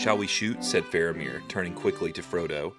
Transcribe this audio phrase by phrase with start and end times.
[0.00, 0.64] Shall we shoot?
[0.64, 2.72] said Faramir, turning quickly to Frodo.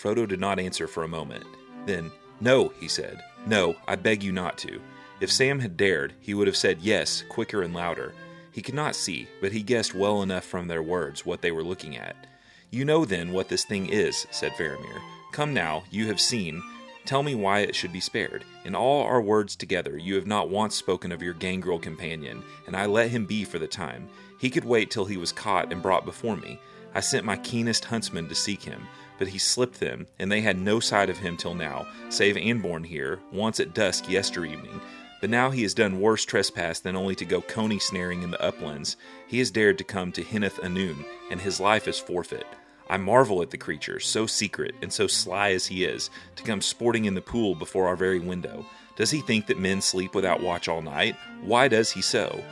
[0.00, 1.42] Frodo did not answer for a moment.
[1.84, 3.20] Then, No, he said.
[3.44, 4.80] No, I beg you not to.
[5.20, 8.14] If Sam had dared, he would have said yes, quicker and louder.
[8.52, 11.64] He could not see, but he guessed well enough from their words what they were
[11.64, 12.28] looking at.
[12.70, 15.00] You know then what this thing is, said Faramir.
[15.32, 16.62] Come now, you have seen.
[17.04, 18.44] Tell me why it should be spared.
[18.64, 22.76] In all our words together, you have not once spoken of your gangrel companion, and
[22.76, 24.08] I let him be for the time.
[24.38, 26.60] He could wait till he was caught and brought before me.
[26.94, 28.86] I sent my keenest huntsmen to seek him,
[29.18, 32.84] but he slipped them, and they had no sight of him till now, save Anborn
[32.84, 34.80] here, once at dusk yester evening.
[35.20, 38.42] But now he has done worse trespass than only to go coney snaring in the
[38.42, 38.96] uplands.
[39.26, 42.46] He has dared to come to Henneth Annûn, and his life is forfeit.
[42.90, 46.60] I marvel at the creature, so secret and so sly as he is, to come
[46.60, 48.66] sporting in the pool before our very window.
[48.96, 51.14] Does he think that men sleep without watch all night?
[51.42, 52.42] Why does he so?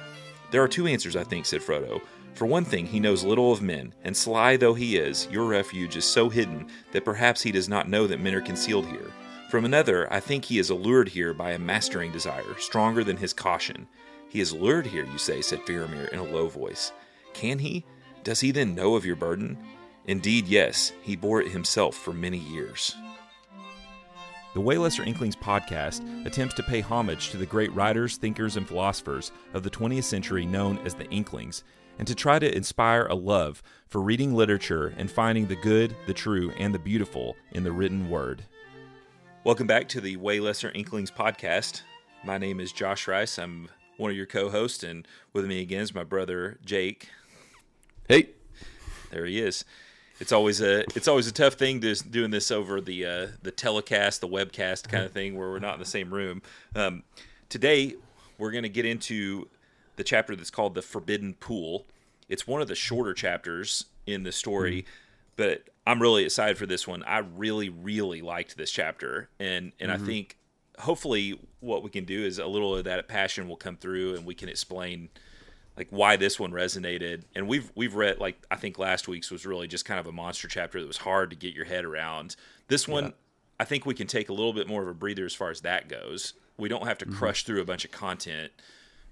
[0.53, 2.01] There are two answers, I think, said Frodo.
[2.35, 5.97] For one thing, he knows little of men, and sly though he is, your refuge
[5.97, 9.11] is so hidden that perhaps he does not know that men are concealed here.
[9.51, 13.33] From another, I think he is allured here by a mastering desire, stronger than his
[13.33, 13.89] caution.
[14.29, 16.93] He is lured here, you say, said Faramir in a low voice.
[17.35, 17.85] Can he?
[18.23, 19.59] Does he then know of your burden?
[20.09, 22.97] Indeed, yes, he bore it himself for many years.
[24.55, 28.67] The Way Lesser Inklings podcast attempts to pay homage to the great writers, thinkers, and
[28.67, 31.63] philosophers of the 20th century known as the Inklings,
[31.99, 36.15] and to try to inspire a love for reading literature and finding the good, the
[36.15, 38.43] true, and the beautiful in the written word.
[39.45, 41.83] Welcome back to the Way Lesser Inklings podcast.
[42.25, 43.39] My name is Josh Rice.
[43.39, 47.11] I'm one of your co hosts, and with me again is my brother Jake.
[48.09, 48.31] Hey.
[49.11, 49.67] There he is
[50.21, 53.51] it's always a it's always a tough thing to doing this over the uh, the
[53.51, 56.43] telecast, the webcast kind of thing, where we're not in the same room.
[56.75, 57.03] Um,
[57.49, 57.95] today,
[58.39, 59.49] we're going to get into
[59.97, 61.87] the chapter that's called the Forbidden Pool.
[62.29, 64.91] It's one of the shorter chapters in the story, mm-hmm.
[65.37, 67.03] but I'm really excited for this one.
[67.05, 70.03] I really, really liked this chapter, and and mm-hmm.
[70.03, 70.37] I think
[70.79, 74.27] hopefully what we can do is a little of that passion will come through, and
[74.27, 75.11] we can explain
[75.79, 77.23] like why this one resonated.
[77.35, 80.13] And we've we've read like I think last week's was really just kind of a
[80.13, 82.37] monster chapter that was hard to get your head around.
[82.67, 83.11] This one yeah.
[83.61, 85.63] I think we can take a little bit more of a breather as far as
[85.63, 86.35] that goes.
[86.57, 87.17] We don't have to mm-hmm.
[87.17, 88.53] crush through a bunch of content,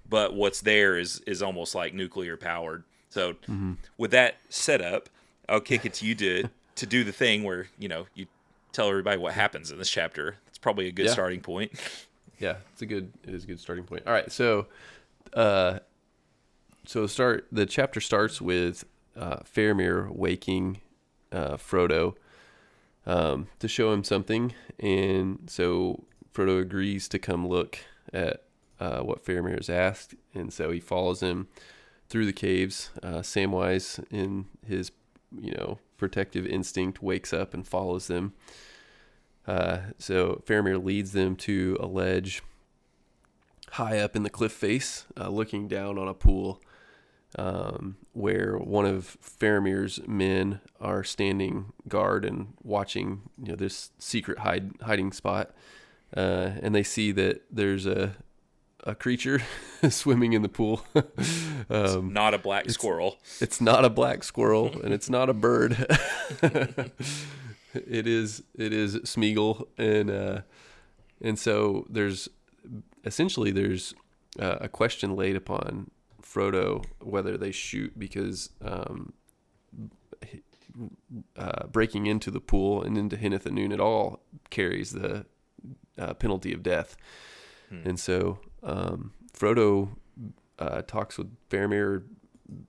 [0.07, 2.83] but what's there is is almost like nuclear powered.
[3.09, 3.73] So mm-hmm.
[3.97, 5.09] with that setup,
[5.47, 8.27] I'll kick it to you to to do the thing where, you know, you
[8.71, 10.35] tell everybody what happens in this chapter.
[10.47, 11.13] It's probably a good yeah.
[11.13, 11.71] starting point.
[12.39, 14.03] Yeah, it's a good it is a good starting point.
[14.05, 14.67] All right, so
[15.33, 15.79] uh
[16.87, 20.79] so start the chapter starts with uh, Faramir waking
[21.31, 22.15] uh, Frodo
[23.05, 27.79] um, to show him something, and so Frodo agrees to come look
[28.13, 28.43] at
[28.79, 31.47] uh, what Faramir has asked, and so he follows him
[32.07, 32.89] through the caves.
[33.03, 34.91] Uh, Samwise, in his
[35.37, 38.33] you know protective instinct, wakes up and follows them.
[39.45, 42.41] Uh, so Faramir leads them to a ledge
[43.71, 46.61] high up in the cliff face, uh, looking down on a pool
[47.35, 54.39] um, where one of Faramir's men are standing guard and watching you know this secret
[54.39, 55.51] hide, hiding spot,
[56.15, 58.15] uh, and they see that there's a
[58.83, 59.41] a creature
[59.89, 60.85] swimming in the pool.
[61.69, 63.17] um, not a black it's, squirrel.
[63.41, 65.85] It's not a black squirrel, and it's not a bird.
[67.73, 70.41] it is it is Smeagol, and uh,
[71.21, 72.29] and so there's
[73.03, 73.93] essentially there's
[74.39, 75.91] uh, a question laid upon
[76.33, 79.13] Frodo whether they shoot because um,
[81.35, 85.25] uh, breaking into the pool and into Henneth Annûn at all carries the
[85.97, 86.95] uh, penalty of death.
[87.69, 87.81] Hmm.
[87.85, 89.89] And so um, Frodo
[90.59, 92.03] uh, talks with Faramir,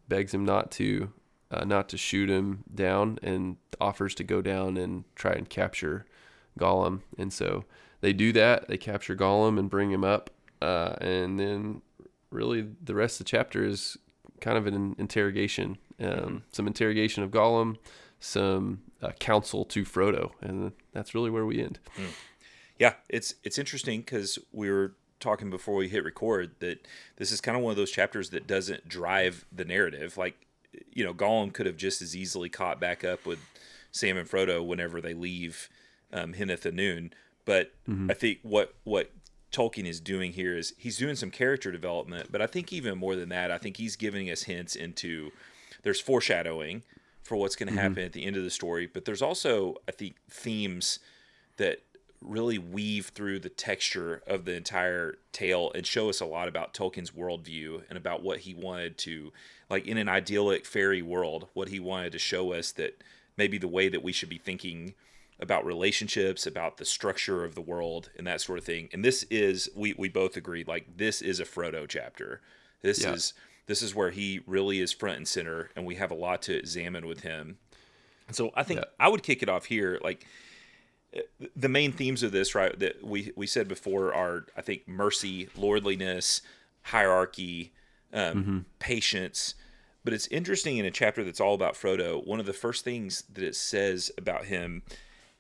[0.09, 1.13] begs him not to
[1.51, 6.04] uh, not to shoot him down, and offers to go down and try and capture
[6.59, 7.01] Gollum.
[7.16, 7.65] And so
[8.03, 8.69] they do that.
[8.69, 10.28] They capture Gollum and bring him up,
[10.61, 11.81] uh, and then
[12.30, 13.97] really the rest of the chapter is
[14.41, 16.36] kind of an interrogation, um, mm-hmm.
[16.53, 17.77] some interrogation of Gollum,
[18.21, 21.78] some uh, counsel to Frodo, and that's really where we end.
[21.97, 22.10] Mm.
[22.78, 26.86] Yeah, it's it's interesting because we were talking before we hit record that
[27.16, 30.16] this is kind of one of those chapters that doesn't drive the narrative.
[30.16, 30.47] Like,
[30.92, 33.41] you know, Gollum could have just as easily caught back up with
[33.91, 35.69] Sam and Frodo whenever they leave
[36.13, 37.10] um, Henneth Annûn.
[37.45, 38.10] But mm-hmm.
[38.10, 39.10] I think what what
[39.53, 43.16] Tolkien is doing here is he's doing some character development, but I think even more
[43.16, 45.30] than that, I think he's giving us hints into
[45.83, 46.83] there's foreshadowing
[47.22, 47.83] for what's going to mm-hmm.
[47.83, 50.98] happen at the end of the story, but there's also I think themes
[51.56, 51.83] that
[52.21, 56.74] really weave through the texture of the entire tale and show us a lot about
[56.74, 59.33] Tolkien's worldview and about what he wanted to,
[59.71, 63.03] like in an idyllic fairy world, what he wanted to show us that
[63.36, 64.94] maybe the way that we should be thinking
[65.41, 68.89] about relationships, about the structure of the world, and that sort of thing.
[68.93, 72.41] And this is we we both agreed like this is a Frodo chapter.
[72.83, 73.13] This Yeah.
[73.15, 73.35] is
[73.67, 76.57] this is where he really is front and center, and we have a lot to
[76.57, 77.59] examine with him.
[78.27, 78.87] And so I think Yeah.
[78.99, 80.01] I would kick it off here.
[80.03, 80.27] Like
[81.57, 82.79] the main themes of this, right?
[82.79, 86.43] That we we said before are I think mercy, lordliness,
[86.83, 87.73] hierarchy,
[88.13, 89.55] um, patience.
[90.05, 92.25] But it's interesting in a chapter that's all about Frodo.
[92.27, 94.83] One of the first things that it says about him,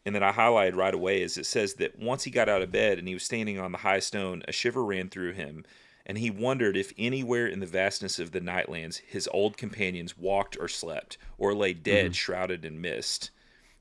[0.08, 2.72] and that I highlighted right away, is it says that once he got out of
[2.72, 5.66] bed and he was standing on the high stone, a shiver ran through him,
[6.06, 10.56] and he wondered if anywhere in the vastness of the Nightlands his old companions walked
[10.58, 12.12] or slept, or lay dead, mm-hmm.
[12.12, 13.30] shrouded in mist.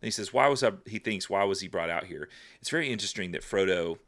[0.02, 2.28] And he says, "Why was I?" He thinks, "Why was he brought out here?"
[2.60, 4.00] It's very interesting that Frodo,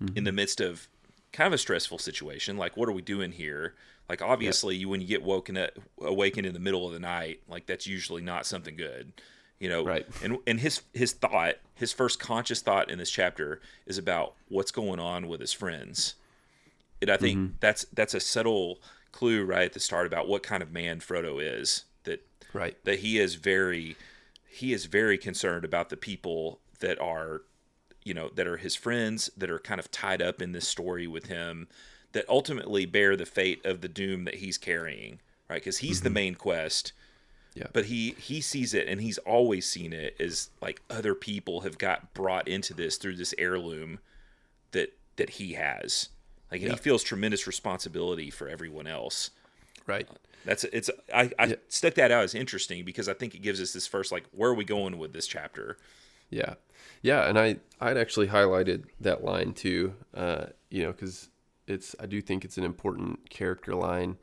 [0.00, 0.36] in the mm-hmm.
[0.36, 0.86] midst of
[1.32, 3.74] kind of a stressful situation, like what are we doing here?
[4.06, 5.70] Like obviously, you when you get woken up,
[6.02, 9.14] awakened in the middle of the night, like that's usually not something good,
[9.58, 9.84] you know.
[9.84, 10.06] Right.
[10.22, 14.70] And and his his thought, his first conscious thought in this chapter is about what's
[14.70, 16.14] going on with his friends.
[17.00, 17.52] And I think mm-hmm.
[17.60, 18.80] that's that's a subtle
[19.12, 21.84] clue right at the start about what kind of man Frodo is.
[22.04, 22.76] That Right.
[22.84, 23.96] that he is very
[24.48, 27.42] he is very concerned about the people that are
[28.02, 31.06] you know that are his friends that are kind of tied up in this story
[31.06, 31.68] with him
[32.12, 36.08] that ultimately bear the fate of the doom that he's carrying right because he's the
[36.08, 36.14] mm-hmm.
[36.14, 36.92] main quest
[37.58, 37.66] Yeah.
[37.72, 41.78] but he he sees it and he's always seen it as like other people have
[41.78, 43.98] got brought into this through this heirloom
[44.72, 46.10] that that he has
[46.50, 46.76] like and Yeah.
[46.76, 49.30] he feels tremendous responsibility for everyone else
[49.86, 50.06] Right.
[50.44, 51.54] that's it's I, I Yeah.
[51.68, 54.50] stuck that out as interesting because I think it gives us this first like where
[54.50, 55.76] are we going with this chapter?
[56.30, 56.54] Yeah,
[57.00, 59.94] yeah, and I I'd actually highlighted that line too.
[60.12, 61.30] Uh, you know, because
[61.66, 64.18] it's I do think it's an important character line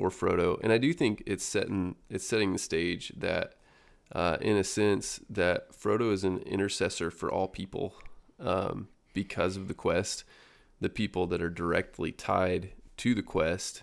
[0.00, 3.54] for Frodo, and I do think it's setting it's setting the stage that,
[4.12, 7.94] uh, in a sense, that Frodo is an intercessor for all people,
[8.38, 10.24] um, because of the quest,
[10.80, 13.82] the people that are directly tied to the quest.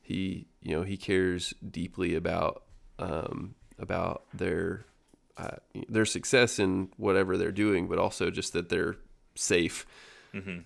[0.00, 2.62] He you know he cares deeply about
[2.98, 4.86] um, about their
[5.36, 5.56] uh,
[5.88, 8.96] their success in whatever they're doing, but also just that they're
[9.34, 9.86] safe,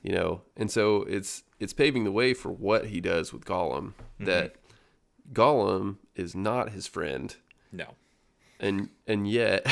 [0.03, 0.43] you know.
[0.57, 3.93] And so it's it's paving the way for what he does with Gollum.
[4.21, 4.57] That
[5.33, 7.35] Gollum is not his friend,
[7.71, 7.95] No.
[8.61, 9.67] and and yet,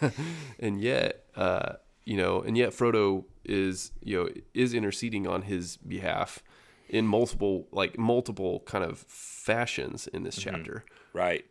[0.58, 1.74] and yet, uh,
[2.04, 6.42] you know, and yet Frodo is you know is interceding on his behalf
[6.88, 10.84] in multiple like multiple kind of fashions in this chapter.
[11.12, 11.44] Right.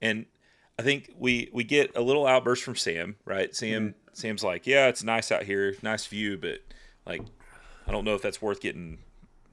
[0.00, 0.26] And
[0.78, 3.54] I think we we get a little outburst from Sam, right?
[3.54, 6.60] Sam Sam's like, "Yeah, it's nice out here, nice view, but
[7.06, 7.22] like
[7.86, 8.98] I don't know if that's worth getting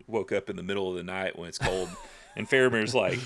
[0.08, 1.90] woke up in the middle of the night when it's cold."
[2.36, 3.20] and Faramir's like,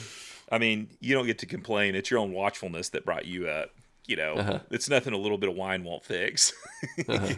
[0.51, 1.95] "I mean, you don't get to complain.
[1.95, 3.71] It's your own watchfulness that brought you up."
[4.07, 4.59] You know, uh-huh.
[4.69, 6.53] it's nothing a little bit of wine won't fix.
[7.07, 7.33] Uh-huh.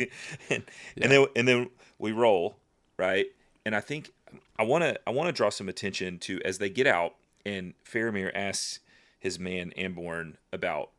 [0.49, 0.63] and,
[1.01, 1.69] and then and then
[1.99, 2.57] we roll,
[2.97, 3.27] right?
[3.65, 4.11] And I think
[4.59, 7.15] I want to I want to draw some attention to as they get out
[7.45, 8.81] and Faramir asks
[9.19, 10.91] his man Anborn about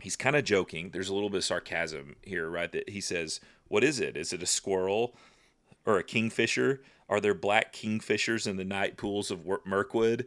[0.00, 0.90] he's kind of joking.
[0.90, 2.70] There's a little bit of sarcasm here, right?
[2.72, 4.16] That he says, "What is it?
[4.16, 5.14] Is it a squirrel
[5.86, 6.82] or a kingfisher?
[7.08, 10.26] Are there black kingfishers in the night pools of Mirkwood?"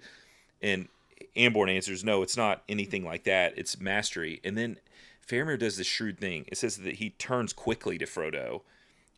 [0.62, 0.88] And
[1.36, 3.54] Anborn answers, "No, it's not anything like that.
[3.58, 4.80] It's mastery." And then
[5.28, 6.46] Faramir does this shrewd thing.
[6.48, 8.62] It says that he turns quickly to Frodo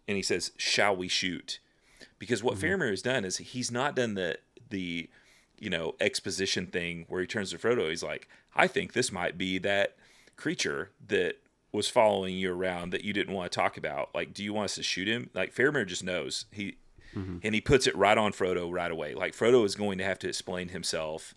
[0.08, 1.60] and he says, "Shall we shoot?"
[2.18, 2.82] Because what mm-hmm.
[2.82, 4.40] Faramir has done is he's not done the
[4.70, 5.08] the
[5.60, 7.90] you know exposition thing where he turns to Frodo.
[7.90, 9.96] He's like, "I think this might be that
[10.36, 11.36] creature that
[11.72, 14.10] was following you around that you didn't want to talk about.
[14.16, 16.78] Like, do you want us to shoot him?" Like Faramir just knows he
[17.16, 17.38] Mm-hmm.
[17.42, 19.16] and he puts it right on Frodo right away.
[19.16, 21.34] Like Frodo is going to have to explain himself.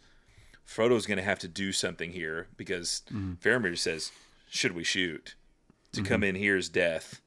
[0.66, 3.32] Frodo's going to have to do something here because mm-hmm.
[3.34, 4.12] Faramir says,
[4.50, 5.34] "Should we shoot?"
[5.92, 6.08] To mm-hmm.
[6.08, 7.20] come in here is death,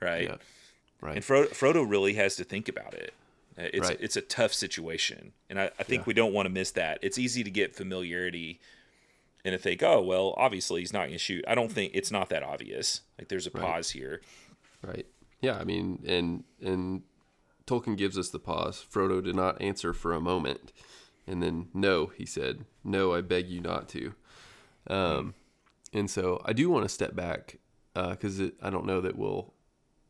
[0.00, 0.24] right?
[0.24, 0.36] Yeah.
[1.00, 1.16] Right.
[1.16, 3.14] And Frodo, Frodo really has to think about it.
[3.58, 3.98] Uh, It's Right.
[4.00, 6.98] it's a tough situation, and I, I think we don't want to miss that.
[7.02, 8.60] It's easy to get familiarity
[9.44, 11.44] and to think, oh well, obviously he's not going to shoot.
[11.46, 13.02] I don't think it's not that obvious.
[13.18, 14.20] Like there's a pause here.
[14.82, 15.06] Right.
[15.40, 17.02] Yeah, I mean, and and
[17.66, 18.84] Tolkien gives us the pause.
[18.90, 20.72] Frodo did not answer for a moment,
[21.26, 24.14] and then no, he said, "No, I beg you not to."
[24.86, 25.34] Um,
[25.92, 27.58] and so I do want to step back
[27.94, 29.54] because I don't know that we'll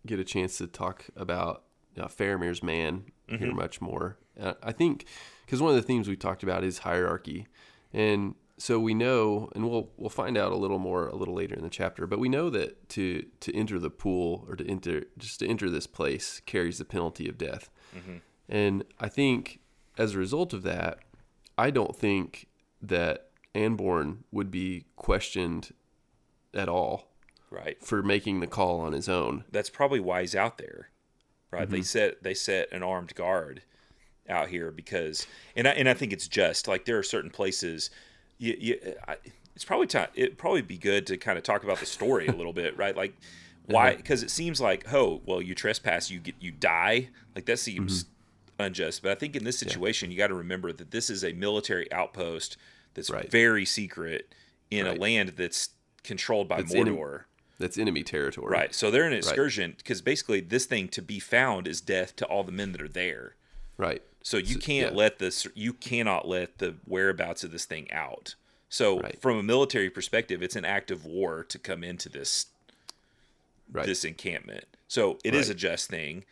[0.07, 1.65] get a chance to talk about
[1.99, 4.19] uh, Faramir's man here much more.
[4.39, 5.07] Uh, I think
[5.47, 7.47] because one of the themes we talked about is hierarchy,
[7.93, 11.55] and so we know, and we'll we'll find out a little more a little later
[11.55, 12.07] in the chapter.
[12.07, 15.69] But we know that to to enter the pool or to enter just to enter
[15.71, 17.71] this place carries the penalty of death.
[18.49, 19.61] And I think
[19.97, 20.99] as a result of that,
[21.57, 22.47] I don't think
[22.83, 25.73] that Anborn would be questioned
[26.53, 27.11] at all
[27.51, 27.83] Right.
[27.85, 29.45] for making the call on his own.
[29.51, 30.91] That's probably why he's out there.
[31.53, 31.63] Right.
[31.63, 31.73] Mm-hmm.
[31.73, 33.63] They set they set an armed guard
[34.29, 37.91] out here because and I and I think it's just like there are certain places
[38.39, 39.17] you, you I,
[39.55, 42.33] it's probably time it'd probably be good to kind of talk about the story a
[42.33, 42.97] little bit, right?
[42.97, 43.15] Like
[43.67, 47.59] why because it seems like oh well you trespass you get you die like that
[47.59, 48.63] seems Mm-hmm.
[48.65, 51.33] unjust but i think in this situation you got to remember that this is a
[51.33, 52.59] military outpost
[52.93, 53.31] that's Right.
[53.31, 54.35] very secret
[54.71, 54.99] in Right.
[54.99, 55.71] a land that's
[56.03, 57.23] controlled by in- mordor
[57.59, 58.53] That's enemy territory.
[58.53, 62.15] right so they're in an excursion because basically this thing to be found is death
[62.17, 63.35] to all the men that are there
[63.79, 64.03] Right.
[64.25, 64.99] So you can't yeah.
[64.99, 68.35] let this you cannot let the whereabouts of this thing out
[68.69, 69.21] so Right.
[69.23, 72.47] from a military perspective it's an act of war to come into this
[73.73, 73.87] Right.
[73.87, 74.67] this encampment.
[74.89, 75.57] So it is Right.
[75.57, 76.25] a just thing.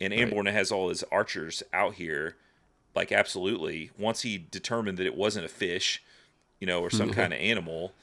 [0.00, 2.36] And Amborna has all his archers out here.
[2.94, 3.90] Like, absolutely.
[3.98, 6.02] Once he determined that it wasn't a fish,
[6.60, 7.94] you know, or some kind of animal,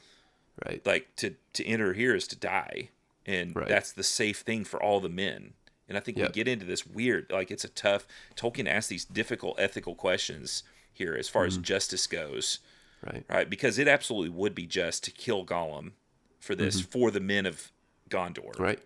[0.66, 0.84] right.
[0.84, 2.88] like to, to enter here is to die.
[3.24, 5.52] And that's the safe thing for all the men.
[5.92, 6.28] And I think Yep.
[6.28, 10.62] we get into this weird, like, it's a tough, Tolkien asks these difficult ethical questions
[10.90, 11.64] here as far as Mm-hmm.
[11.64, 12.60] justice goes,
[13.06, 13.24] Right.
[13.28, 13.50] right?
[13.50, 15.92] Because it absolutely would be just to kill Gollum
[16.40, 16.90] for this, Mm-hmm.
[16.90, 17.70] for the men of
[18.08, 18.58] Gondor.
[18.58, 18.78] Right.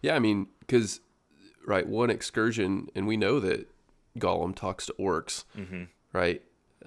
[0.00, 1.00] Yeah, I mean, because
[1.66, 3.68] right, one excursion, and we know that
[4.18, 5.84] Gollum talks to orcs, Mm-hmm.
[6.14, 6.40] right?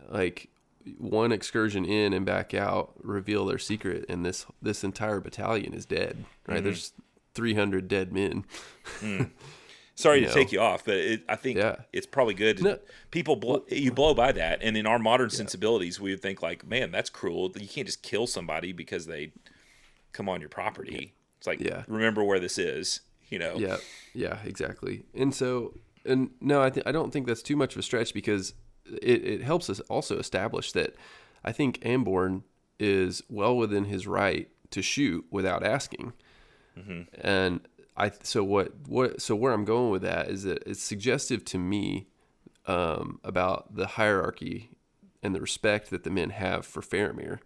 [0.09, 0.49] Like
[0.97, 5.85] one excursion in and back out reveal their secret, and this this entire battalion is
[5.85, 6.25] dead.
[6.47, 6.55] Right?
[6.57, 6.63] Mm-hmm.
[6.63, 6.93] There's
[7.35, 8.45] 300 dead men.
[10.00, 10.34] Sorry you to know.
[10.34, 11.75] take you off, but it, I think Yeah.
[11.91, 12.62] it's probably good.
[12.63, 12.79] No.
[13.12, 16.65] People blow, you blow by that, and in our modern sensibilities, we would think like,
[16.65, 17.51] man, that's cruel.
[17.56, 19.32] You can't just kill somebody because they
[20.13, 21.13] come on your property.
[21.38, 21.84] It's like, Yeah.
[21.88, 23.01] remember where this is.
[23.29, 23.77] You know, Yeah,
[24.15, 25.03] yeah, exactly.
[25.13, 28.12] And so, and no, I th- I don't think that's too much of a stretch
[28.13, 28.53] because
[29.03, 30.96] it, it helps us also establish that
[31.44, 32.41] I think Anborn
[32.79, 36.13] is well within his right to shoot without asking.
[36.77, 37.01] Mm-hmm.
[37.22, 37.60] And
[38.00, 41.58] I so what what so where I'm going with that is that it's suggestive to
[41.58, 42.08] me
[42.65, 44.72] um, about the hierarchy
[45.22, 47.39] and the respect that the men have for Faramir.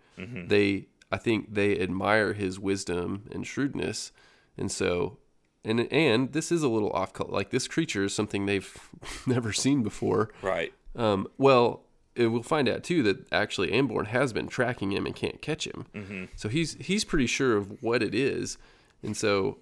[0.47, 4.11] They, I think, they admire his wisdom and shrewdness,
[4.57, 5.17] and so,
[5.65, 7.31] and and this is a little off color.
[7.31, 8.89] Like this creature is something they've
[9.25, 10.29] never seen before.
[10.41, 10.71] right.
[10.95, 15.15] Um, well, it, we'll find out too that actually Anborn has been tracking him and
[15.15, 16.27] can't catch him.
[16.35, 18.59] So he's he's pretty sure of what it is,
[19.01, 19.57] and so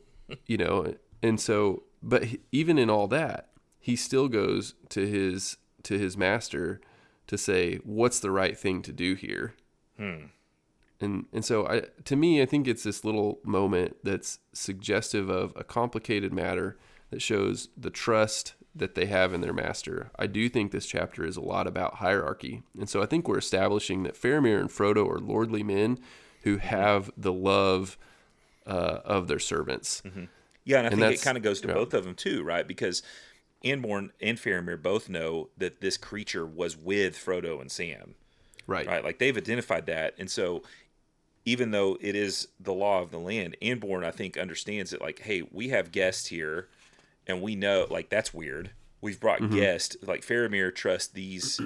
[0.46, 5.58] you know, and so, but he, even in all that, he still goes to his
[5.84, 6.80] to his master
[7.28, 9.56] to say what's the right thing to do here.
[9.98, 10.26] Hmm.
[11.00, 15.54] And and so I to me I think it's this little moment that's suggestive of
[15.56, 16.78] a complicated matter
[17.10, 20.12] that shows the trust that they have in their master.
[20.18, 22.64] I do think this chapter is a lot about hierarchy.
[22.80, 26.00] And so I think we're establishing that Faramir and Frodo are lordly men
[26.44, 26.68] who mm-hmm.
[26.68, 27.98] have the love
[28.66, 30.02] uh, of their servants.
[30.64, 31.74] Yeah, and I think it kind of goes to yeah.
[31.74, 32.68] both of them too, right?
[32.68, 33.02] Because
[33.64, 38.16] Anborn and Faramir both know that this creature was with Frodo and Sam.
[38.68, 38.86] Right.
[38.86, 39.04] right?
[39.04, 40.64] Like they've identified that, and so
[41.46, 45.02] even though it is the law of the land, Anborn I think understands it.
[45.02, 46.68] Like, hey, we have guests here,
[47.26, 48.72] and we know like that's weird.
[49.02, 49.98] We've brought guests.
[50.04, 51.60] Like Faramir trusts these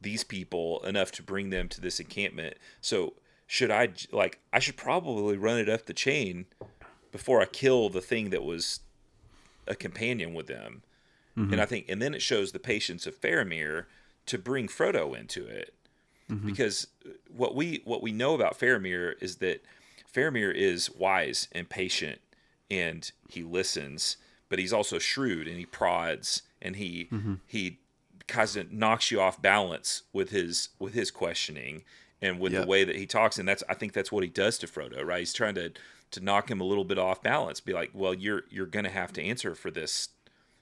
[0.00, 2.56] these people enough to bring them to this encampment.
[2.80, 3.14] So
[3.48, 6.46] should I like I should probably run it up the chain
[7.10, 8.80] before I kill the thing that was
[9.66, 10.82] a companion with them.
[11.34, 11.60] And mm-hmm.
[11.60, 13.86] I think, and then it shows the patience of Faramir
[14.26, 15.72] to bring Frodo into it.
[16.28, 16.46] Mm-hmm.
[16.46, 19.64] Because uh, what we what we know about Faramir is that
[20.12, 22.20] Faramir is wise and patient
[22.70, 24.18] and he listens,
[24.50, 27.34] but he's also shrewd and he prods and he mm-hmm.
[27.46, 27.78] he
[28.26, 31.82] kind of knocks you off balance with his with his questioning
[32.20, 32.62] and with Yeah.
[32.62, 35.04] the way that he talks and that's I think that's what he does to Frodo,
[35.04, 35.20] right?
[35.20, 35.72] He's trying to
[36.10, 38.90] to knock him a little bit off balance, be like, "Well, you're you're going to
[38.90, 40.08] have to answer for this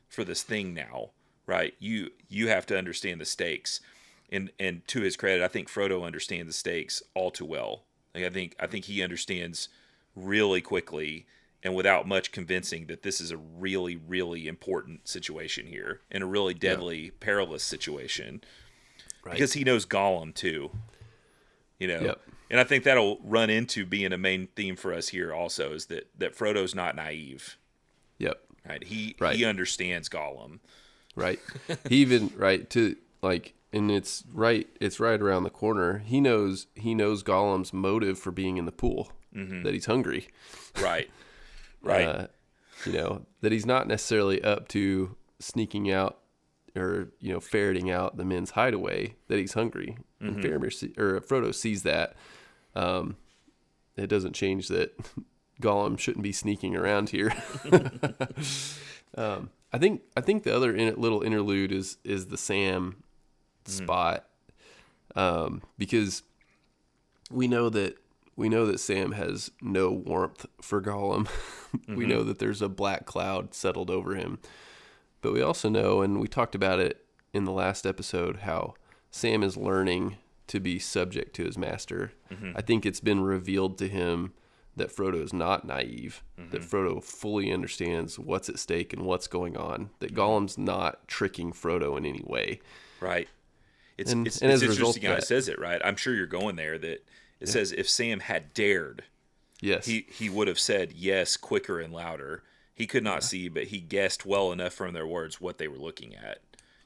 [0.09, 1.11] for this thing now,
[1.47, 1.75] right?
[1.79, 3.81] You you have to understand the stakes."
[4.31, 7.85] And and to his credit, I think Frodo understands the stakes all too well.
[8.15, 9.69] Like I think I think he understands
[10.17, 11.27] really quickly
[11.63, 16.27] and without much convincing that this is a really really important situation here and a
[16.27, 18.43] really deadly perilous situation
[19.23, 19.33] Right.
[19.33, 20.71] because he knows Gollum too.
[21.79, 22.01] You know.
[22.01, 22.21] Yep.
[22.51, 25.87] And I think that'll run into being a main theme for us here also is
[25.87, 27.57] that that Frodo's not naive.
[28.19, 28.41] Yep.
[28.69, 28.85] Right?
[28.85, 29.37] He Right.
[29.37, 30.61] he understands Gollum.
[31.15, 31.41] right
[31.89, 35.99] he even right to like and it's right it's right around the corner.
[35.99, 40.29] He knows he knows Gollum's motive for being in the pool that he's hungry.
[40.81, 41.11] Right.
[41.83, 42.05] Right.
[42.07, 42.27] Uh,
[42.85, 46.19] you know that he's not necessarily up to sneaking out
[46.77, 49.15] or you know ferreting out the men's hideaway.
[49.29, 52.15] That he's hungry, and Faramir see, or Frodo sees that.
[52.75, 53.17] Um,
[53.97, 54.97] it doesn't change that
[55.63, 57.33] Gollum shouldn't be sneaking around here.
[59.17, 63.03] um, I think I think the other in, little interlude is is the Sam
[63.65, 64.27] spot
[65.17, 66.23] um, because
[67.31, 67.97] we know that
[68.37, 71.29] we know that Sam has no warmth for Gollum.
[71.89, 74.39] we know that there's a black cloud settled over him,
[75.23, 78.75] but we also know, and we talked about it in the last episode, how
[79.11, 80.17] Sam is learning
[80.49, 82.13] to be subject to his master.
[82.31, 82.53] Mm-hmm.
[82.57, 84.33] I think it's been revealed to him
[84.77, 86.77] that Frodo is not naive, that mm-hmm.
[86.77, 90.21] Frodo fully understands what's at stake and what's going on, that mm-hmm.
[90.21, 92.61] Gollum's not tricking Frodo in any way.
[93.01, 93.29] Right.
[93.97, 95.81] It's And- it's, and it's as a result interesting how it says it, right?
[95.85, 97.05] I'm sure you're going there that
[97.41, 99.05] it says if Sam had dared,
[99.61, 99.87] Yes.
[99.87, 102.43] he he would have said yes quicker and louder.
[102.77, 105.79] He could not see, but he guessed well enough from their words what they were
[105.79, 106.39] looking at.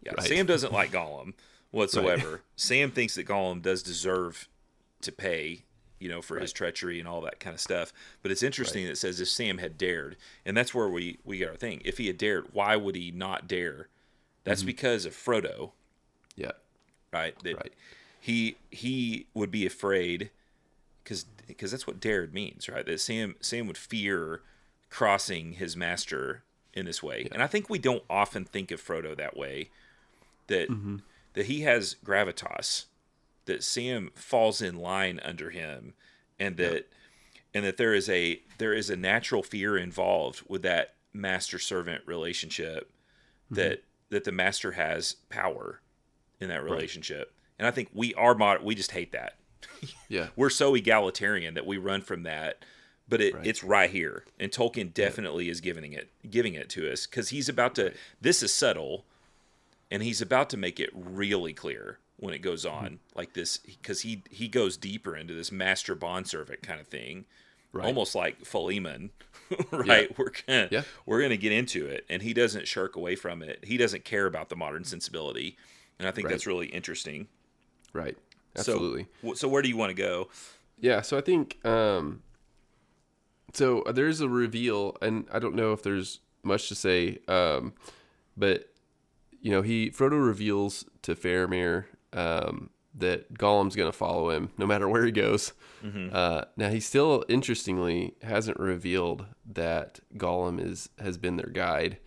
[0.03, 0.27] Yeah, Right.
[0.27, 1.35] Sam doesn't like Gollum
[1.73, 2.43] whatsoever.
[2.57, 4.49] Sam thinks that Gollum does deserve
[5.03, 5.65] to pay,
[5.99, 7.93] you know, for his treachery and all that kind of stuff.
[8.23, 10.17] But it's interesting that it says if Sam had dared,
[10.47, 11.83] and that's where we we get our thing.
[11.85, 13.89] If he had dared, why would he not dare?
[14.45, 14.69] That's mm-hmm.
[14.69, 15.73] because of Frodo
[16.37, 16.53] yeah.
[17.13, 17.35] right?
[17.43, 17.73] That Right.
[18.21, 20.31] he he would be afraid
[21.03, 22.87] because because that's what dared means, right?
[22.87, 24.43] That Sam Sam would fear
[24.91, 26.43] crossing his master
[26.75, 29.71] in this way, and I think we don't often think of Frodo that way.
[30.49, 30.97] That mm-hmm.
[31.35, 32.87] that he has gravitas,
[33.47, 35.95] that Sam falls in line under him,
[36.39, 36.89] and that
[37.55, 42.03] and that there is a there is a natural fear involved with that master servant
[42.07, 42.91] relationship
[43.47, 43.57] mm-hmm.
[43.57, 45.81] that that the master has power
[46.41, 47.33] in that relationship.
[47.59, 49.35] And I think we are mod- we just hate that.
[50.09, 50.29] Yeah.
[50.35, 52.65] We're so egalitarian that we run from that.
[53.11, 53.47] But it, Right.
[53.47, 57.49] it's right here, and Tolkien definitely is giving it giving it to us because he's
[57.49, 57.93] about to.
[58.21, 59.05] This is subtle,
[59.91, 62.85] and he's about to make it really clear when it goes Mm-hmm.
[62.85, 67.27] on like this because he he goes deeper into this master bondservant kind of thing,
[67.73, 67.85] Right.
[67.85, 69.11] almost like Philemon,
[69.73, 70.17] right?
[70.17, 70.83] We're gonna Yeah.
[71.05, 73.65] we're gonna get into it, and he doesn't shirk away from it.
[73.65, 75.57] He doesn't care about the modern sensibility,
[75.99, 76.31] and I think Right.
[76.33, 77.27] that's really interesting.
[77.93, 78.17] Right.
[78.57, 79.07] Absolutely.
[79.27, 80.29] wh- So, where do you want to go?
[80.79, 82.23] Yeah, so I think um
[83.53, 87.73] so there's a reveal and I don't know if there's much to say um
[88.37, 88.67] but
[89.43, 94.67] you know, he Frodo reveals to Faramir um that Gollum's going to follow him no
[94.67, 95.53] matter where he goes.
[96.13, 101.99] Uh, now he still interestingly hasn't revealed that Gollum is has been their guide.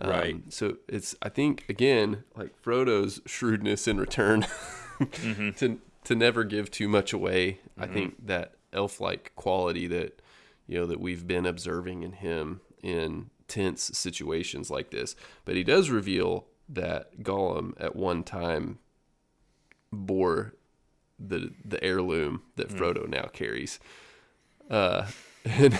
[0.00, 0.36] Um, Right.
[0.52, 4.46] So it's I think again like Frodo's shrewdness in return
[5.56, 7.60] to to never give too much away.
[7.78, 10.20] I think that elf-like quality that
[10.70, 15.16] you know that we've been observing in him in tense situations like this.
[15.44, 18.78] But he does reveal that Gollum at one time
[19.92, 20.54] bore
[21.18, 22.78] the the heirloom that hmm.
[22.78, 23.80] Frodo now carries.
[24.70, 25.08] Uh,
[25.44, 25.76] and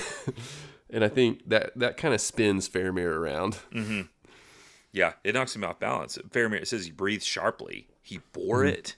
[0.91, 3.59] and I think that that kind of spins Faramir around.
[3.73, 4.03] Mm-hmm.
[4.91, 6.19] Yeah, it knocks him off balance.
[6.31, 7.87] Faramir it says he breathes sharply.
[8.03, 8.75] He bore mm-hmm.
[8.75, 8.97] it,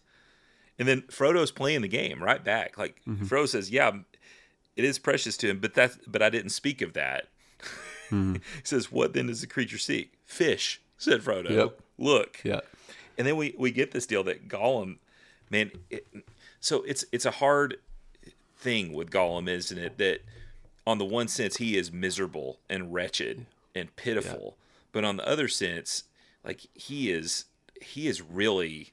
[0.78, 2.78] and then Frodo's playing the game right back.
[2.78, 3.26] Like mm-hmm.
[3.26, 3.92] Frodo says, "Yeah,
[4.76, 7.28] it is precious to him, but that but I didn't speak of that."
[8.08, 8.34] Hmm.
[8.34, 10.14] he says, "What then does the creature seek?
[10.24, 11.50] Fish," said Frodo.
[11.50, 11.80] Yep.
[11.98, 12.60] Look, Yeah.
[13.18, 14.98] and then we we get this deal that Gollum,
[15.50, 15.70] man.
[15.90, 16.06] It,
[16.60, 17.78] so it's it's a hard
[18.56, 19.98] thing with Gollum, isn't it?
[19.98, 20.22] That
[20.86, 24.56] on the one sense he is miserable and wretched and pitiful,
[24.92, 26.04] but on the other sense,
[26.44, 27.46] like he is
[27.80, 28.92] he is really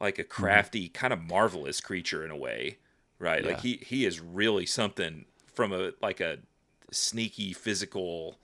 [0.00, 0.28] like a hmm.
[0.28, 2.78] crafty, kind of marvelous creature in a way,
[3.20, 3.44] right?
[3.44, 6.38] Like he he is really something from a like a
[6.90, 8.36] sneaky physical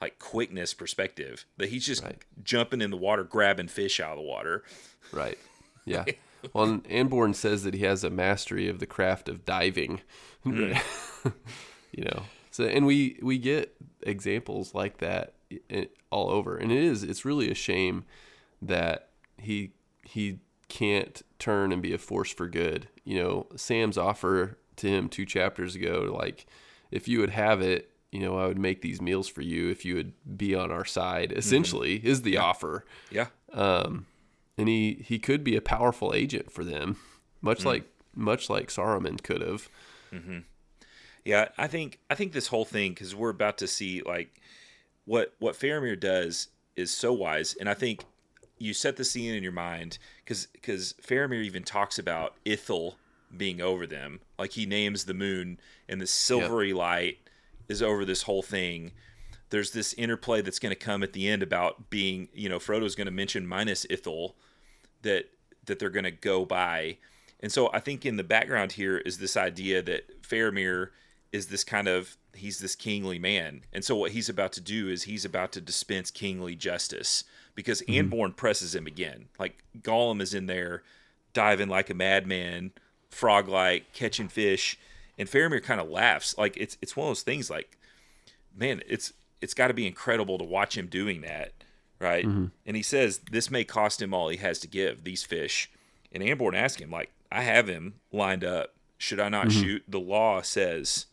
[0.00, 2.18] like quickness perspective that he's just Right.
[2.42, 4.64] jumping in the water grabbing fish out of the water
[5.12, 5.38] Right.
[5.84, 6.04] Yeah.
[6.52, 10.00] Well, Anborn says that he has a mastery of the craft of diving.
[10.42, 10.72] Hmm.
[11.92, 12.24] you know.
[12.50, 15.34] So, and we we get examples like that
[16.10, 18.02] all over, and it is it's really a shame
[18.60, 19.70] that he
[20.04, 20.40] he
[20.72, 22.88] can't turn and be a force for good.
[23.04, 26.46] You know, Sam's offer to him two chapters ago, like
[26.90, 29.84] if you would have it, you know, I would make these meals for you if
[29.84, 31.28] you would be on our side.
[31.28, 31.38] Mm-hmm.
[31.38, 34.06] Essentially, is the offer yeah Um,
[34.56, 36.96] and he he could be a powerful agent for them,
[37.42, 37.66] much mm.
[37.66, 39.68] like much like Saruman could have.
[40.10, 40.38] Mm-hmm.
[41.22, 44.40] Yeah, I think I think this whole thing because we're about to see like
[45.04, 48.04] what what Faramir does is so wise, and I think
[48.62, 52.94] you set the scene in your mind because because Faramir even talks about Ithil
[53.36, 54.20] being over them.
[54.38, 57.18] Like he names the moon, and the silvery light
[57.68, 58.92] is over this whole thing.
[59.50, 62.94] There's this interplay that's going to come at the end about being, you know, Frodo's
[62.94, 64.34] going to mention Minas Ithil
[65.02, 65.30] that
[65.66, 66.98] that they're going to go by.
[67.40, 70.88] And so I think in the background here is this idea that Faramir
[71.32, 73.62] is this kind of he's this kingly man.
[73.72, 77.82] And so what he's about to do is he's about to dispense kingly justice because
[77.82, 78.12] Mm-hmm.
[78.12, 79.26] Anborn presses him again.
[79.38, 80.82] Like Gollum is in there
[81.32, 82.72] diving like a madman,
[83.10, 84.78] frog like, catching fish,
[85.18, 86.36] and Faramir kind of laughs.
[86.36, 87.76] Like it's it's one of those things like
[88.56, 91.52] man, it's it's got to be incredible to watch him doing that,
[91.98, 92.24] right?
[92.24, 92.46] Mm-hmm.
[92.66, 95.70] And he says this may cost him all he has to give these fish.
[96.12, 98.74] And Anborn asks him like, I have him lined up.
[98.98, 99.82] Should I not shoot?
[99.88, 101.06] The law says,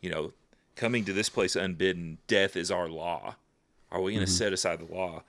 [0.00, 0.32] you know,
[0.74, 3.36] coming to this place unbidden, death is our law.
[3.92, 5.22] Are we going to set aside the law?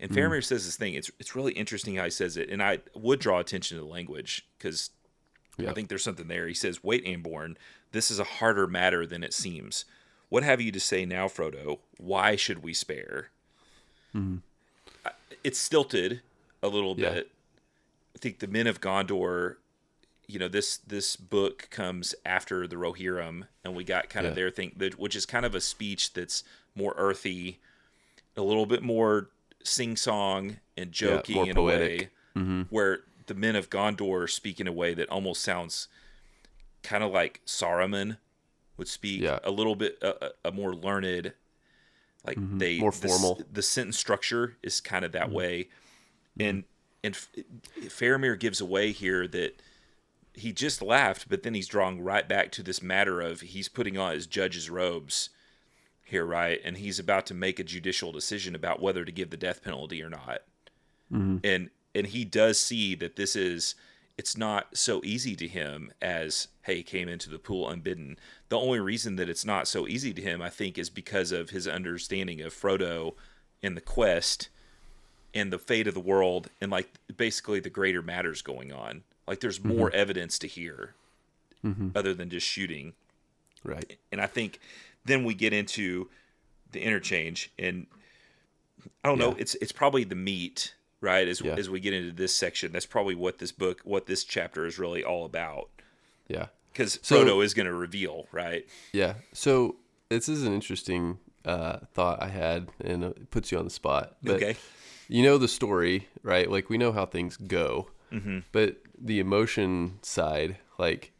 [0.00, 0.14] And mm.
[0.16, 0.94] Faramir says this thing.
[0.94, 3.88] It's it's really interesting how he says it, and I would draw attention to the
[3.90, 4.90] language because
[5.58, 6.46] I think there's something there.
[6.46, 7.56] He says, Wait, Anborn,
[7.90, 9.84] this is a harder matter than it seems.
[10.28, 11.78] What have you to say now, Frodo?
[11.96, 13.30] Why should we spare?
[14.14, 14.36] Mm-hmm.
[15.04, 15.10] I-
[15.42, 16.20] It's stilted
[16.62, 17.10] a little Yeah.
[17.14, 17.30] bit.
[18.14, 19.56] I think the men of Gondor,
[20.28, 24.50] you know, this this book comes after the Rohirrim, and we got kind of their
[24.50, 27.58] thing, which is kind of a speech that's more earthy,
[28.36, 29.30] a little bit more
[29.68, 31.90] sing song and joking more in poetic.
[31.90, 32.62] a way mm-hmm.
[32.70, 35.88] where the men of Gondor speak in a way that almost sounds
[36.82, 38.16] kind of like Saruman
[38.76, 39.38] would speak Yeah.
[39.44, 41.32] a little bit a, a- more learned
[42.26, 42.58] like mm-hmm.
[42.58, 42.80] they Mm-hmm.
[42.82, 43.42] More formal.
[43.52, 45.34] the, sentence structure is kind of that mm-hmm.
[45.34, 45.68] way
[46.38, 46.64] and
[47.04, 47.28] and F-
[47.86, 49.60] Faramir gives away here that
[50.34, 53.98] he just laughed but then he's drawing right back to this matter of he's putting
[53.98, 55.30] on his judge's robes
[56.08, 56.60] here right?
[56.64, 60.02] And he's about to make a judicial decision about whether to give the death penalty
[60.02, 60.42] or not.
[61.12, 61.38] Mm-hmm.
[61.44, 63.74] And and he does see that this is
[64.16, 68.18] it's not so easy to him as hey came into the pool unbidden.
[68.48, 71.50] The only reason that it's not so easy to him i think is because of
[71.50, 73.14] his understanding of frodo
[73.62, 74.48] and the quest
[75.34, 79.02] and the fate of the world and like basically the greater matters going on.
[79.26, 79.76] Like there's mm-hmm.
[79.76, 80.94] more evidence to hear
[81.64, 81.90] mm-hmm.
[81.94, 82.94] other than just shooting.
[83.64, 83.98] Right.
[84.12, 84.60] and I think
[85.04, 86.08] then we get into
[86.72, 87.86] the interchange, and
[89.04, 89.34] I don't know.
[89.38, 91.26] It's it's probably the meat, right?
[91.26, 91.54] As Yeah.
[91.56, 94.78] as we get into this section, that's probably what this book, what this chapter is
[94.78, 95.70] really all about,
[96.28, 96.46] Yeah.
[96.72, 98.66] because So- Frodo is going to reveal, right?
[98.92, 99.14] Yeah.
[99.32, 99.76] So
[100.08, 104.16] this is an interesting uh, thought I had, and it puts you on the spot.
[104.22, 104.56] But okay.
[105.08, 106.50] you know the story, right?
[106.50, 108.40] Like we know how things go, Mm-hmm.
[108.52, 111.12] but the emotion side, like,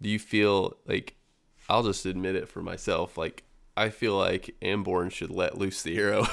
[0.00, 1.16] do you feel like?
[1.68, 3.16] I'll just admit it for myself.
[3.16, 3.44] Like
[3.76, 6.26] I feel like Anborn should let loose the arrow.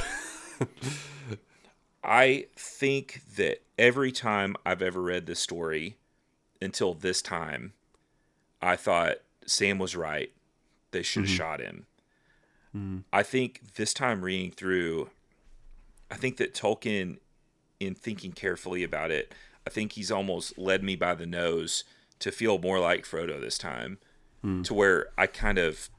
[2.03, 5.97] I think that every time I've ever read this story
[6.61, 7.73] until this time,
[8.61, 10.31] I thought Sam was right.
[10.91, 11.37] They should have mm-hmm.
[11.37, 11.85] shot him.
[12.75, 13.03] Mm.
[13.11, 15.09] I think this time reading through,
[16.09, 17.17] I think that Tolkien,
[17.79, 19.33] in thinking carefully about it,
[19.65, 21.83] I think he's almost led me by the nose
[22.19, 23.97] to feel more like Frodo this time,
[24.41, 24.63] Hmm.
[24.63, 25.89] to where I kind of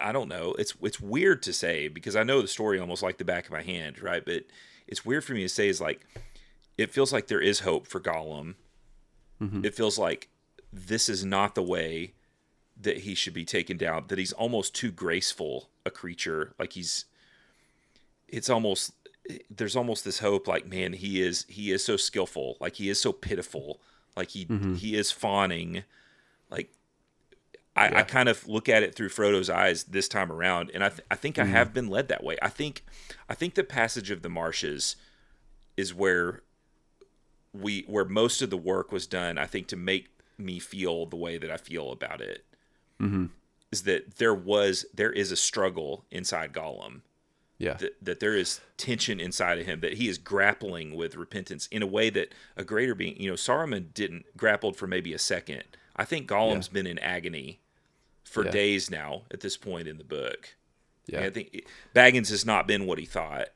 [0.00, 0.54] I don't know.
[0.58, 3.52] It's it's weird to say because I know the story almost like the back of
[3.52, 4.24] my hand, right?
[4.24, 4.44] But
[4.86, 6.06] it's weird for me to say is like
[6.78, 8.54] it feels like there is hope for Gollum.
[9.40, 9.64] Mm-hmm.
[9.64, 10.28] It feels like
[10.72, 12.12] this is not the way
[12.80, 14.04] that he should be taken down.
[14.08, 16.54] That he's almost too graceful a creature.
[16.58, 17.04] Like he's
[18.28, 18.92] it's almost
[19.50, 23.00] there's almost this hope like man he is he is so skillful like he is
[23.00, 23.80] so pitiful
[24.16, 24.74] like he mm-hmm.
[24.74, 25.84] he is fawning
[26.50, 26.72] like
[27.74, 30.90] I, I kind of look at it through Frodo's eyes this time around, and I,
[30.90, 31.52] th- I think I mm-hmm.
[31.52, 32.36] have been led that way.
[32.42, 32.84] I think
[33.28, 34.96] I think the passage of the marshes
[35.76, 36.42] is where
[37.52, 39.38] we where most of the work was done.
[39.38, 40.08] I think to make
[40.38, 42.44] me feel the way that I feel about it
[43.00, 43.26] mm-hmm.
[43.70, 47.00] is that there was there is a struggle inside Gollum
[47.58, 47.74] yeah.
[47.74, 51.82] that, that there is tension inside of him that he is grappling with repentance in
[51.82, 55.64] a way that a greater being you know Saruman didn't grappled for maybe a second
[55.94, 57.60] I think Gollum's been in agony
[58.24, 58.50] for Yeah.
[58.50, 60.56] days now at this point in the book
[61.06, 61.16] yeah.
[61.18, 63.48] And I think Baggins has not been what he thought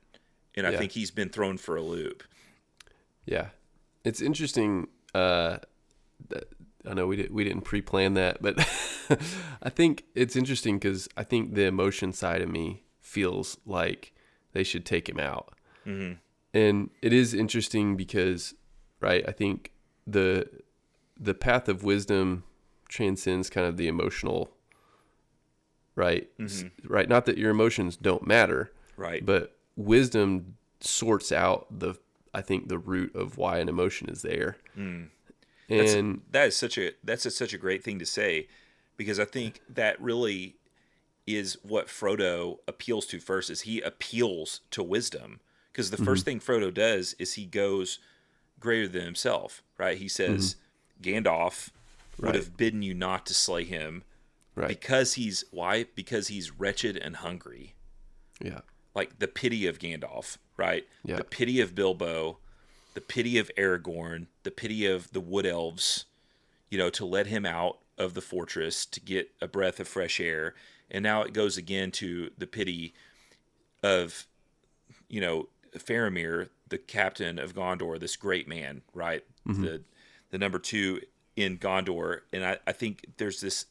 [0.54, 0.78] and I Yeah.
[0.78, 2.22] think he's been thrown for a loop
[3.24, 3.48] Yeah,
[4.04, 4.88] it's interesting.
[5.14, 5.58] Uh,
[6.28, 6.44] that,
[6.88, 8.58] I know we did, we didn't pre-plan that, but
[9.62, 14.12] I think it's interesting because I think the emotion side of me feels like
[14.52, 15.54] they should take him out,
[15.86, 16.14] mm-hmm.
[16.54, 18.54] and it is interesting because,
[19.00, 19.24] right?
[19.28, 19.72] I think
[20.06, 20.48] the
[21.18, 22.44] the path of wisdom
[22.88, 24.55] transcends kind of the emotional,
[25.96, 26.28] right?
[26.38, 26.92] S- mm-hmm.
[26.92, 27.08] Right.
[27.08, 31.94] Not that your emotions don't matter, right but wisdom sorts out the
[32.32, 34.58] I think the root of why an emotion is there.
[34.76, 35.08] Mm.
[35.68, 38.46] That's, And that is such a that's a, such a great thing to say
[38.96, 40.56] because I think that really
[41.26, 45.40] is what Frodo appeals to first is he appeals to wisdom
[45.72, 46.38] because the first mm-hmm.
[46.38, 47.98] thing Frodo does is he goes
[48.60, 50.54] greater than himself right he says
[51.02, 51.26] mm-hmm.
[51.26, 51.70] Gandalf
[52.18, 52.34] would Right.
[52.36, 54.04] have bidden you not to slay him
[54.56, 57.76] right, because he's why because he's wretched and hungry
[58.40, 58.60] yeah,
[58.94, 60.86] like the pity of Gandalf, right?
[61.04, 61.16] Yeah.
[61.16, 62.38] The pity of Bilbo,
[62.94, 66.06] the pity of Aragorn, the pity of the Wood Elves,
[66.70, 70.20] you know, to let him out of the fortress to get a breath of fresh
[70.20, 70.54] air.
[70.90, 72.94] And now it goes again to the pity
[73.82, 74.26] of,
[75.08, 79.24] you know, Faramir, the captain of Gondor, this great man, right?
[79.46, 79.62] Mm-hmm.
[79.62, 79.82] The
[80.30, 81.00] the number two
[81.36, 82.20] in Gondor.
[82.32, 83.66] And I, I think there's this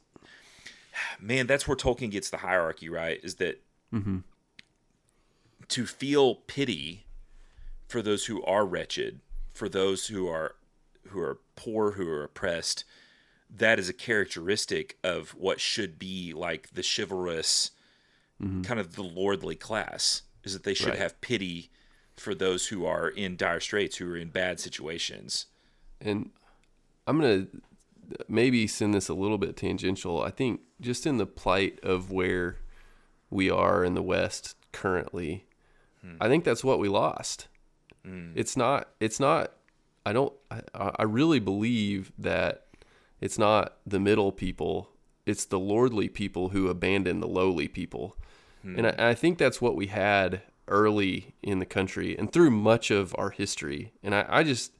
[1.19, 3.19] man, that's where Tolkien gets the hierarchy, right?
[3.23, 3.61] Is that
[3.93, 4.19] mm-hmm.
[5.69, 7.05] to feel pity
[7.87, 9.19] for those who are wretched,
[9.53, 10.55] for those who are
[11.09, 12.83] who are poor, who are oppressed,
[13.49, 17.71] that is a characteristic of what should be like the chivalrous
[18.41, 18.63] mm-hmm.
[18.63, 20.97] kind of the lordly class is that they should Right.
[20.97, 21.69] have pity
[22.17, 25.45] for those who are in dire straits, who are in bad situations.
[26.01, 26.31] and
[27.07, 27.47] I'm gonna
[28.27, 30.21] maybe send this a little bit tangential.
[30.21, 32.57] I think just in the plight of where
[33.29, 35.45] we are in the West currently,
[36.01, 36.15] hmm.
[36.19, 37.47] I think that's what we lost.
[38.03, 38.31] Hmm.
[38.35, 38.89] It's not.
[38.99, 39.53] It's not.
[40.05, 40.33] I don't.
[40.51, 40.61] I,
[40.97, 42.67] I really believe that
[43.21, 44.89] it's not the middle people.
[45.25, 48.15] It's the lordly people who abandon the lowly people,
[48.61, 48.77] hmm.
[48.77, 52.89] and I, I think that's what we had early in the country and through much
[52.91, 53.93] of our history.
[54.03, 54.71] And I, I just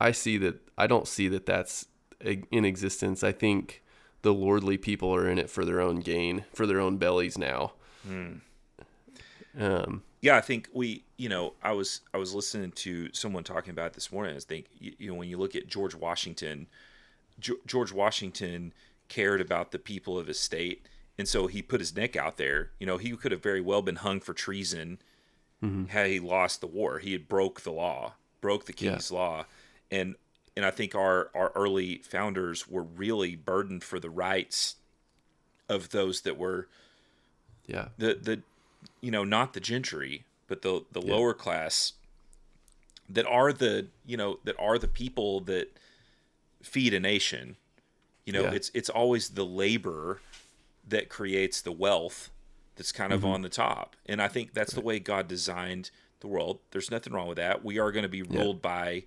[0.00, 1.86] I see that I don't see that that's
[2.24, 3.22] in existence.
[3.24, 3.82] I think
[4.22, 7.72] the lordly people are in it for their own gain, for their own bellies now.
[9.58, 13.70] Um, Yeah, I think we, you know, I was I was listening to someone talking
[13.70, 14.36] about it this morning.
[14.36, 16.68] I think you, know when you look at George Washington,
[17.40, 18.72] Ge- George Washington
[19.08, 20.86] cared about the people of his state,
[21.18, 22.70] and so he put his neck out there.
[22.78, 24.98] You know, he could have very well been hung for treason
[25.90, 26.98] had he lost the war.
[26.98, 28.92] He had broke the law, broke the Yeah.
[28.92, 29.44] king's law,
[29.92, 30.16] and
[30.56, 34.76] and I think our our early founders were really burdened for the rights
[35.68, 36.68] of those that were
[37.66, 38.42] yeah, the the
[39.00, 41.92] you know not the gentry but the the lower class
[43.08, 45.68] that are the you know that are the people that
[46.62, 47.56] feed a nation.
[48.26, 48.52] You know Yeah.
[48.52, 50.20] it's it's always the labor
[50.88, 52.30] that creates the wealth
[52.76, 53.30] that's kind of Mm-hmm.
[53.30, 53.96] on the top.
[54.06, 56.60] And i think that's the way god designed the world.
[56.70, 57.64] There's nothing wrong with that.
[57.64, 59.04] We are going to be ruled by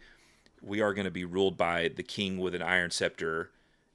[0.65, 3.51] we are going to be ruled by the king with an iron scepter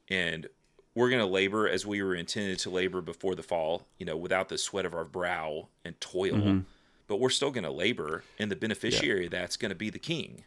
[0.09, 0.49] and
[0.95, 4.17] we're going to labor as we were intended to labor before the fall you know
[4.17, 6.59] without the sweat of our brow and toil Mm-hmm.
[7.09, 9.99] but we're still going to labor and the beneficiary of that's going to be the
[9.99, 10.45] king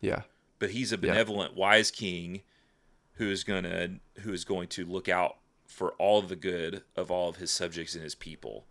[0.00, 0.22] yeah,
[0.58, 2.40] but he's a benevolent wise king
[3.14, 5.36] who is going to who is going to look out
[5.68, 8.64] for all the good of all of his subjects and his people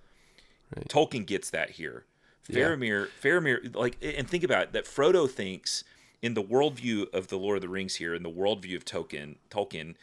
[0.75, 0.87] Right.
[0.87, 2.05] tolkien gets that here
[2.47, 2.59] Yeah.
[2.65, 5.83] faramir faramir like and think about it that frodo thinks
[6.21, 9.35] in the worldview of the lord of the rings here in the worldview of tolkien
[9.49, 9.95] tolkien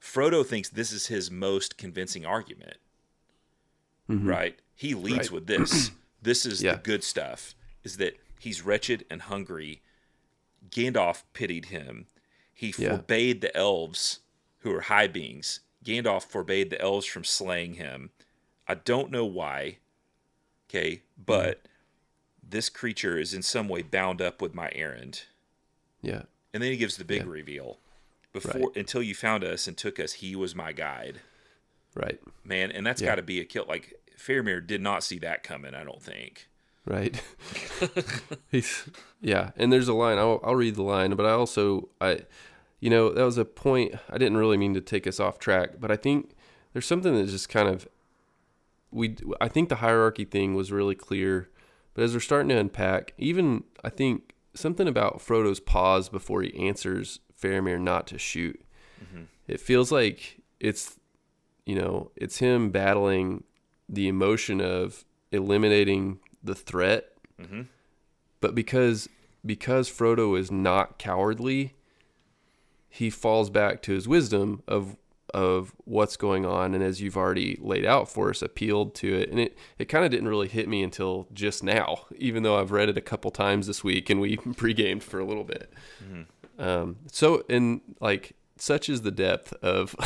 [0.00, 2.76] frodo thinks this is his most convincing argument
[4.08, 5.18] right he leads Mm-hmm.
[5.18, 5.30] Right.
[5.32, 5.90] with this
[6.22, 6.72] this is Yeah.
[6.74, 9.80] the good stuff is that he's wretched and hungry
[10.70, 12.06] Gandalf pitied him.
[12.52, 12.96] He Yeah.
[12.96, 14.20] forbade the elves,
[14.60, 15.60] who are high beings.
[15.84, 18.10] Gandalf forbade the elves from slaying him.
[18.66, 19.78] I don't know why.
[20.68, 21.60] Okay, but
[22.42, 25.24] this creature is in some way bound up with my errand.
[26.04, 27.28] Yeah, And then he gives the big Yeah.
[27.30, 27.78] reveal.
[28.32, 31.20] Before until you found us and took us, he was my guide.
[31.94, 33.10] right, Man, and that's Yeah.
[33.10, 33.64] got to be a kill.
[33.68, 35.74] Like Faramir did not see that coming.
[35.74, 36.48] I don't think.
[36.84, 37.22] right.
[38.50, 38.88] He's
[39.20, 40.18] yeah, and there's a line.
[40.18, 42.20] I'll I'll read the line, but I also I,
[42.80, 43.94] you know, that was a point.
[44.10, 46.34] I didn't really mean to take us off track, but I think
[46.72, 47.86] there's something that just kind of
[48.90, 49.16] we.
[49.40, 51.48] I think the hierarchy thing was really clear,
[51.94, 56.68] but as we're starting to unpack, even I think something about Frodo's pause before he
[56.68, 58.60] answers Faramir not to shoot.
[59.02, 59.24] Mm-hmm.
[59.48, 60.98] It feels like it's
[61.66, 63.44] you know, it's him battling
[63.88, 67.12] the emotion of eliminating the threat.
[67.40, 67.62] Mm-hmm.
[68.40, 69.08] But because
[69.44, 71.74] because Frodo is not cowardly,
[72.88, 74.96] he falls back to his wisdom of
[75.34, 79.28] of what's going on and as you've already laid out for us appealed to it
[79.30, 82.70] and it it kind of didn't really hit me until just now even though I've
[82.70, 85.72] read it a couple times this week and we pre-gamed for a little bit
[86.58, 89.96] um so in like such is the depth of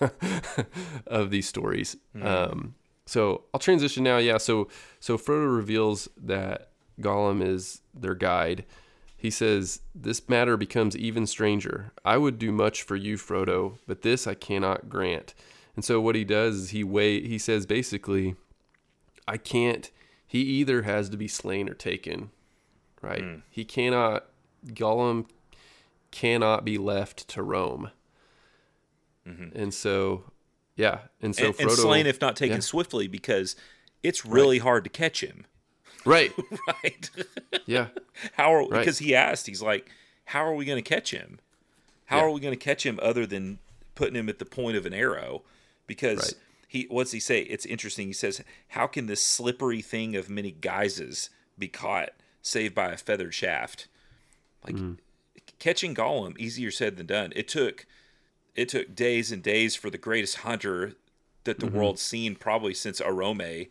[1.06, 1.96] of these stories.
[2.20, 2.74] Um,
[3.06, 4.18] so I'll transition now.
[4.18, 4.38] Yeah.
[4.38, 4.68] So
[5.00, 8.64] so Frodo reveals that Gollum is their guide.
[9.20, 11.92] He says, This matter becomes even stranger.
[12.04, 15.34] I would do much for you, Frodo, but this I cannot grant.
[15.74, 18.36] And so what he does is he wait he says basically,
[19.26, 19.90] I can't
[20.26, 22.30] he either has to be slain or taken.
[23.02, 23.22] Right?
[23.22, 23.34] Hmm.
[23.50, 24.26] He cannot
[24.66, 25.26] Gollum
[26.12, 27.90] cannot be left to roam.
[29.54, 30.24] And so
[30.76, 31.00] yeah.
[31.20, 31.60] And so Mm-hmm.
[31.60, 32.62] and, Frodo and slain if not taken yeah.
[32.62, 33.56] swiftly because
[34.02, 35.44] it's really hard to catch him.
[36.04, 36.32] Right.
[36.82, 37.10] Right?
[37.66, 37.88] Yeah.
[38.34, 38.78] how are Right.
[38.80, 39.88] because he asked, he's like,
[40.26, 41.38] How are we gonna catch him?
[42.06, 42.24] How Yeah.
[42.24, 43.58] are we gonna catch him other than
[43.94, 45.42] putting him at the point of an arrow?
[45.86, 46.34] Because Right.
[46.68, 47.42] he what's he say?
[47.42, 48.06] It's interesting.
[48.06, 52.10] He says, How can this slippery thing of many guises be caught,
[52.42, 53.88] save by a feathered shaft?
[54.64, 54.98] Like Mm.
[55.58, 57.32] catching Gollum, easier said than done.
[57.36, 57.86] It took
[58.54, 60.94] it took days and days for the greatest hunter
[61.44, 63.68] that the world's seen probably since Oromë.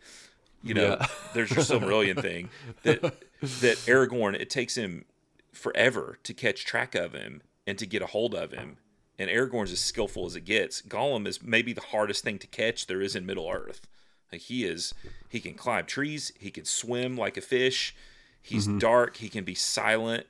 [0.62, 0.96] You know.
[1.00, 1.06] Yeah.
[1.34, 2.48] there's your Silmarillion thing
[2.82, 5.04] that that Aragorn it takes him
[5.52, 8.76] forever to catch track of him and to get a hold of him.
[9.18, 10.80] And Aragorn's as skillful as it gets.
[10.82, 13.86] Gollum is maybe the hardest thing to catch there is in Middle Earth.
[14.30, 14.94] Like he is,
[15.28, 16.32] he can climb trees.
[16.38, 17.94] He can swim like a fish.
[18.40, 18.78] He's Mm-hmm.
[18.78, 19.16] dark.
[19.16, 20.26] He can be silent.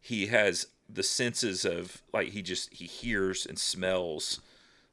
[0.00, 4.40] He has the senses of like he just he hears and smells.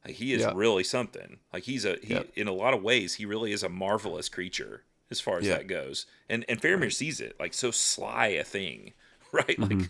[0.05, 0.51] Like he is Yeah.
[0.55, 1.39] really something.
[1.53, 2.31] Like he's a he Yep.
[2.35, 5.57] in a lot of ways he really is a marvelous creature as far as Yeah.
[5.57, 6.05] that goes.
[6.29, 8.93] And and Faramir sees it like so sly a thing,
[9.31, 9.57] right?
[9.57, 9.79] Mm-hmm.
[9.79, 9.89] Like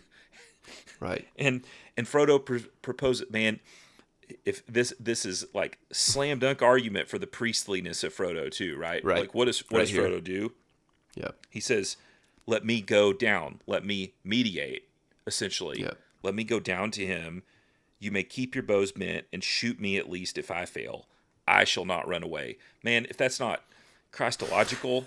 [0.99, 1.27] Right.
[1.37, 1.63] and
[1.97, 3.59] and Frodo pr- proposed, man.
[4.45, 9.03] If this this is like slam dunk argument for the priestliness of Frodo too, right?
[9.03, 9.21] Right.
[9.21, 10.03] Like what does what Right does here.
[10.03, 10.53] Frodo do?
[11.15, 11.31] Yeah.
[11.49, 11.97] He says,
[12.47, 13.61] "Let me go down.
[13.67, 14.87] Let me mediate."
[15.27, 15.97] Essentially, Yep.
[16.23, 17.43] let me go down to him.
[18.03, 21.05] You may keep your bows bent and shoot me at least if I fail.
[21.47, 22.57] I shall not run away.
[22.83, 23.63] Man, if that's not
[24.11, 25.05] Christological,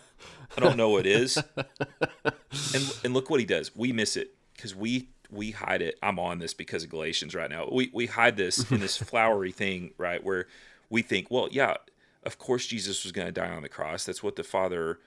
[0.56, 1.36] I don't know what is.
[1.36, 3.76] and and look what he does.
[3.76, 5.98] We miss it because we we hide it.
[6.02, 7.68] I'm on this because of Galatians right now.
[7.70, 10.24] We we hide this in this flowery thing, right?
[10.24, 10.46] Where
[10.88, 11.74] we think, well, yeah,
[12.22, 14.04] of course Jesus was going to die on the cross.
[14.06, 15.00] That's what the Father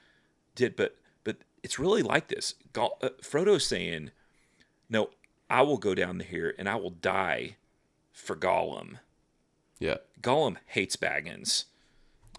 [0.54, 2.54] did, but but it's really like this.
[2.72, 4.12] Gal- uh, Frodo's saying,
[4.92, 5.10] "No,
[5.50, 7.56] I will go down here and I will die
[8.20, 9.00] for Gollum."
[9.80, 9.98] Yeah.
[10.22, 11.66] Gollum hates Baggins.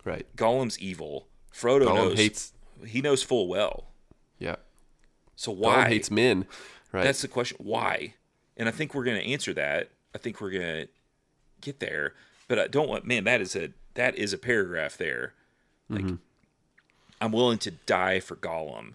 [0.04, 0.26] Right.
[0.36, 1.28] Gollum's evil.
[1.52, 2.52] Frodo Gollum knows hates.
[2.86, 3.88] he knows full well.
[4.38, 4.56] Yeah.
[5.36, 6.46] So Gollum why hates men.
[6.92, 7.04] Right.
[7.04, 7.56] That's the question.
[7.60, 8.14] Why?
[8.56, 9.90] And I think we're going to answer that.
[10.14, 10.88] I think we're going to
[11.60, 12.14] get there.
[12.48, 15.34] But I don't want man, that is a that is a paragraph there.
[15.88, 16.16] Like mm-hmm.
[17.20, 18.94] I'm willing to die for Gollum.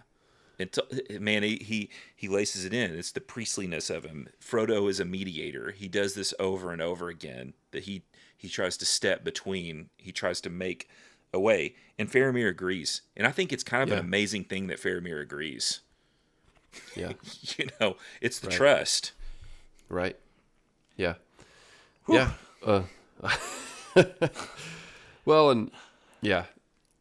[0.58, 2.94] And t- man, he, he he laces it in.
[2.94, 4.28] It's the priestliness of him.
[4.40, 5.70] Frodo is a mediator.
[5.72, 7.52] He does this over and over again.
[7.72, 8.02] That he
[8.36, 9.90] he tries to step between.
[9.96, 10.88] He tries to make
[11.34, 11.74] a way.
[11.98, 13.02] And Faramir agrees.
[13.16, 13.96] And I think it's kind of Yeah.
[13.96, 15.80] an amazing thing that Faramir agrees.
[16.94, 17.12] yeah.
[17.58, 18.56] You know, it's the Right.
[18.56, 19.12] trust.
[19.88, 20.16] Right.
[20.96, 21.14] Yeah.
[22.08, 22.32] Yeah.
[22.64, 22.82] Uh,
[25.24, 25.70] well, and
[26.20, 26.44] yeah,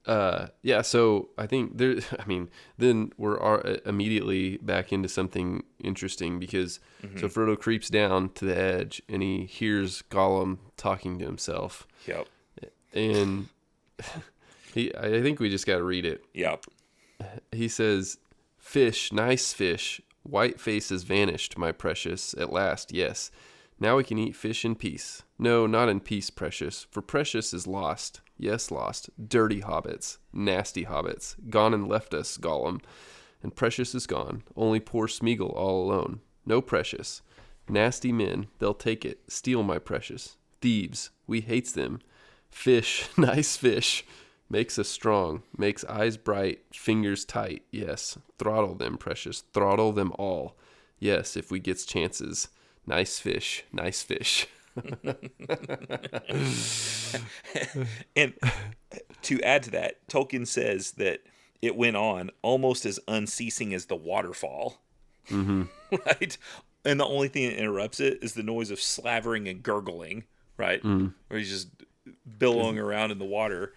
[0.07, 0.81] uh, yeah.
[0.81, 1.95] So I think there.
[2.19, 6.79] I mean, then we're are immediately back into something interesting because
[7.17, 12.27] so Frodo creeps down to the edge and he hears Gollum talking to himself, Yep.
[12.93, 13.47] and
[14.73, 14.93] he.
[14.95, 16.23] I think we just got to read it.
[16.33, 16.65] Yep.
[17.51, 18.17] He says,
[18.57, 20.01] Fish, nice fish.
[20.23, 22.33] White face has vanished, my precious.
[22.37, 23.31] At last, yes.
[23.79, 25.23] Now we can eat fish in peace.
[25.37, 28.21] No, not in peace, precious, for precious is lost.
[28.37, 29.09] Yes, lost.
[29.27, 30.17] Dirty hobbits.
[30.33, 31.35] Nasty hobbits.
[31.49, 32.81] Gone and left us, Gollum.
[33.41, 34.43] And precious is gone.
[34.55, 36.21] Only poor Smeagol all alone.
[36.45, 37.21] No precious.
[37.67, 39.19] Nasty men, they'll take it.
[39.27, 40.37] Steal my precious.
[40.61, 41.99] Thieves, we hates them.
[42.49, 44.05] Fish, nice fish.
[44.49, 47.63] Makes us strong, makes eyes bright, fingers tight.
[47.71, 50.55] Yes, throttle them, precious, throttle them all.
[50.99, 52.49] Yes, if we gets chances.
[52.85, 54.47] Nice fish, nice fish.
[58.15, 58.33] And
[59.21, 61.21] to add to that, Tolkien says that
[61.61, 64.81] it went on almost as unceasing as the waterfall.
[65.29, 65.63] Mm-hmm.
[66.05, 66.37] right?
[66.83, 70.25] And the only thing that interrupts it is the noise of slavering and gurgling,
[70.57, 70.83] right?
[71.27, 71.69] Where he's just
[72.37, 73.73] billowing around in the water.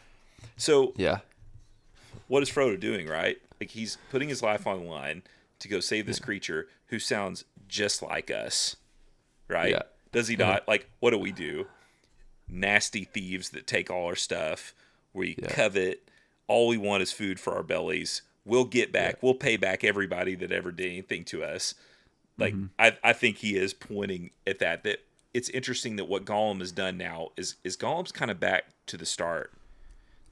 [0.57, 1.19] So Yeah,
[2.27, 3.39] what is Frodo doing, right?
[3.61, 5.23] Like he's putting his life on the line
[5.61, 8.77] to go save this creature who sounds just like us,
[9.49, 9.71] right?
[9.71, 9.83] Yeah.
[10.13, 10.67] Does he not?
[10.67, 11.67] Like, what do we do?
[12.49, 14.75] Nasty thieves that take all our stuff.
[15.13, 16.09] We covet.
[16.47, 18.23] All we want is food for our bellies.
[18.45, 19.23] We'll get back.
[19.23, 21.75] We'll pay back everybody that ever did anything to us.
[22.39, 22.67] Like, mm-hmm.
[22.79, 24.85] I, I think he is pointing at that.
[24.85, 25.01] That
[25.35, 28.97] it's interesting that what Gollum has done now is is Gollum's kind of back to
[28.97, 29.53] the start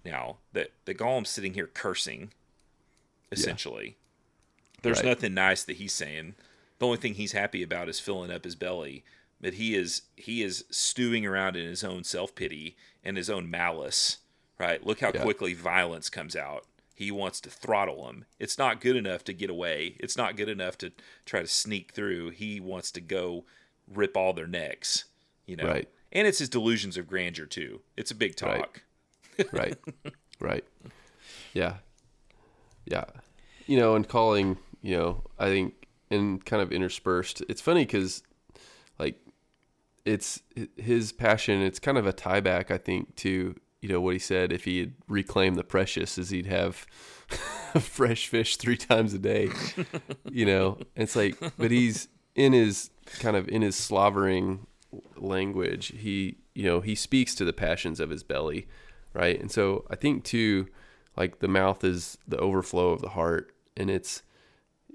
[0.05, 2.31] now that the Gollum's sitting here cursing,
[3.31, 3.97] essentially.
[4.83, 5.07] There's Right.
[5.07, 6.37] nothing nice that he's saying.
[6.79, 9.05] The only thing he's happy about is filling up his belly.
[9.41, 13.51] But he is he is stewing around in his own self pity and his own
[13.51, 14.19] malice.
[14.59, 14.85] Right?
[14.85, 15.23] Look how Yeah.
[15.23, 16.65] quickly violence comes out.
[16.95, 18.25] He wants to throttle him.
[18.39, 19.97] It's not good enough to get away.
[20.01, 20.93] It's not good enough to
[21.27, 22.31] try to sneak through.
[22.31, 23.45] He wants to go
[23.87, 25.05] rip all their necks.
[25.45, 25.67] You know.
[25.67, 25.89] Right.
[26.13, 27.83] And it's his delusions of grandeur too.
[27.97, 28.59] It's a big Right.
[28.61, 28.83] talk.
[29.53, 29.77] right
[30.41, 30.65] right
[31.53, 31.75] yeah
[32.87, 33.05] yeah
[33.67, 38.23] you know and calling you know i think and kind of interspersed it's funny because
[38.99, 39.21] like
[40.07, 40.41] it's
[40.77, 44.19] his passion it's kind of a tie back i think to you know what he
[44.19, 46.87] said if he had reclaimed the precious is he'd have
[47.81, 49.51] fresh fish three times a day
[50.31, 50.79] you know?
[50.95, 54.67] It's like but he's in his kind of in his slavering
[55.17, 58.67] language he you know he speaks to the passions of his belly
[59.13, 59.41] right?
[59.41, 60.69] And so i think too
[61.17, 64.23] like the mouth is the overflow of the heart and it's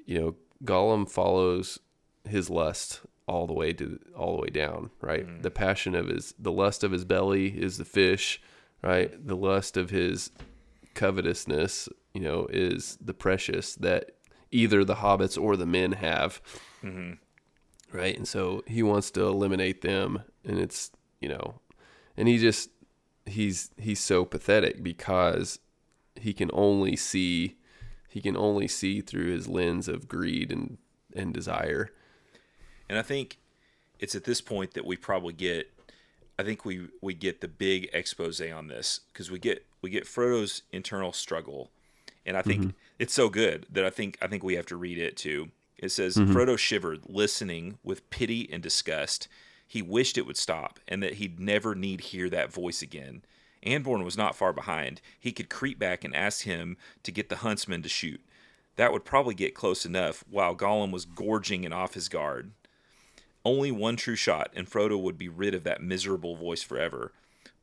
[0.06, 1.80] you know gollum follows
[2.28, 3.02] his lust
[3.32, 5.26] all the way to all the way down right?
[5.26, 5.42] Mm.
[5.42, 8.42] The passion of his the lust of his belly is the fish
[8.84, 9.12] right?
[9.26, 10.32] The lust of his
[10.94, 14.12] covetousness you know is the precious that
[14.52, 16.42] either the hobbits or the men have
[16.84, 17.14] mm-hmm.
[17.96, 18.18] right?
[18.18, 21.62] And so he wants to eliminate them and it's you know
[22.18, 22.70] and he just
[23.26, 25.60] he's he's so pathetic because
[26.16, 27.58] he can only see
[28.10, 30.78] he can only see through his lens of greed and
[31.16, 31.92] and desire
[32.92, 33.38] And I think
[34.00, 35.72] it's at this point that we probably get
[36.38, 40.04] I think we we get the big expose on this because we get we get
[40.04, 41.72] Frodo's internal struggle.
[42.26, 42.70] And I think mm-hmm.
[43.00, 45.52] it's so good that I think I think we have to read it too.
[45.78, 46.36] It says mm-hmm.
[46.36, 49.30] Frodo shivered listening with pity and disgust.
[49.66, 53.22] He wished it would stop and that he'd never need hear that voice again.
[53.66, 55.00] Anborn was not far behind.
[55.18, 58.20] He could creep back and ask him to get the huntsman to shoot.
[58.76, 62.52] That would probably get close enough while Gollum was gorging and off his guard.
[63.44, 67.12] Only one true shot, and Frodo would be rid of that miserable voice forever.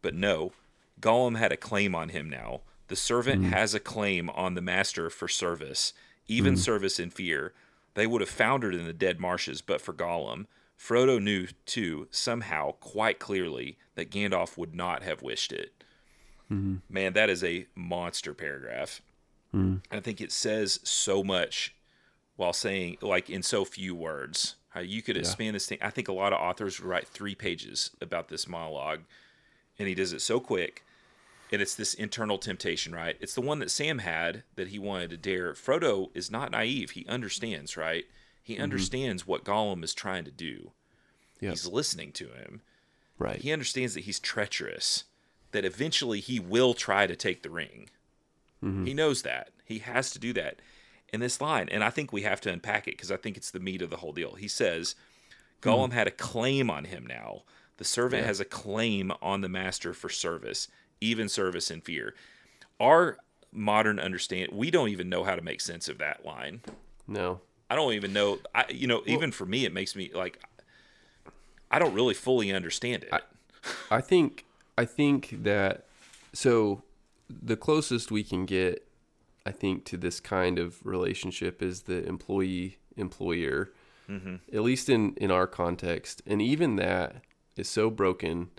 [0.03, 0.53] But no,
[1.01, 2.63] Gollum had a claim on him now.
[2.89, 3.51] The servant mm.
[3.51, 5.93] has a claim on the master for service,
[6.27, 6.59] even mm.
[6.59, 7.53] service in fear.
[7.95, 10.47] They would have foundered in the dead marshes but for Gollum.
[10.79, 15.73] Frodo knew, too, somehow, quite clearly, that Gandalf would not have wished it.
[16.51, 16.77] Mm-hmm.
[16.89, 19.03] Man, that is a monster paragraph.
[19.55, 19.83] Mm.
[19.91, 21.75] I think it says so much
[22.37, 24.55] while saying, like, in so few words.
[24.71, 25.79] How you could expand this thing.
[25.81, 29.01] I think a lot of authors would write three pages about this monologue,
[29.79, 30.85] and he does it so quick.
[31.51, 33.17] And it's this internal temptation, right?
[33.21, 35.55] It's the one that Sam had that he wanted to dare.
[35.55, 36.91] Frodo is not naive.
[36.91, 38.05] He understands, right?
[38.43, 38.65] He mm-hmm.
[38.65, 40.73] understands what Gollum is trying to do.
[41.41, 41.51] Yep.
[41.51, 42.61] He's listening to him.
[43.19, 45.05] right He understands that he's treacherous,
[45.53, 47.89] that eventually he will try to take the ring.
[48.63, 48.85] Mm-hmm.
[48.85, 49.51] He knows that.
[49.65, 50.61] He has to do that.
[51.13, 53.51] In this line, and I think we have to unpack it because I think it's
[53.51, 54.35] the meat of the whole deal.
[54.35, 54.95] He says,
[55.63, 55.69] hmm.
[55.69, 57.45] Gollum had a claim on him now.
[57.79, 60.69] The servant has a claim on the master for service,
[61.01, 62.15] even service in fear.
[62.81, 63.19] Our
[63.53, 66.61] modern understand, we don't even know how to make sense of that line.
[67.07, 67.41] no
[67.71, 68.39] I don't even know.
[68.55, 70.39] I, you know, even for me, it makes me like,
[71.71, 73.13] I don't really fully understand it.
[73.91, 74.47] I think
[74.79, 75.85] I think that
[76.33, 76.83] so
[77.29, 78.88] the closest we can get
[79.49, 83.71] I think to this kind of relationship is the employee employer.
[84.57, 86.23] At least in in our context.
[86.27, 87.23] And even that
[87.57, 88.51] is so broken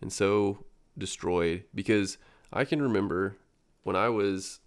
[0.00, 0.64] and so
[0.96, 2.18] destroyed because
[2.52, 3.36] I can remember
[3.82, 4.60] when I was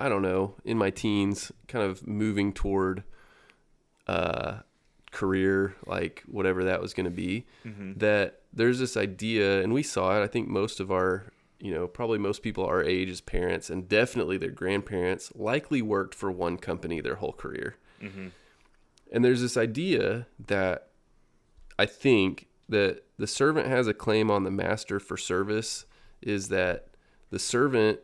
[0.00, 3.04] I don't know, in my teens, kind of moving toward
[4.06, 4.58] uh
[5.10, 7.46] career, like whatever that was going to be,
[7.98, 10.22] that there's this idea, and we saw it.
[10.22, 13.88] I think most of our, you know, probably most people our age as parents, and
[13.88, 17.76] definitely their grandparents, likely worked for one company their whole career.
[18.02, 18.28] Mm-hmm.
[19.12, 20.88] And there's this idea that
[21.78, 25.86] I think that the servant has a claim on the master for service
[26.20, 26.88] is that
[27.30, 28.00] the servant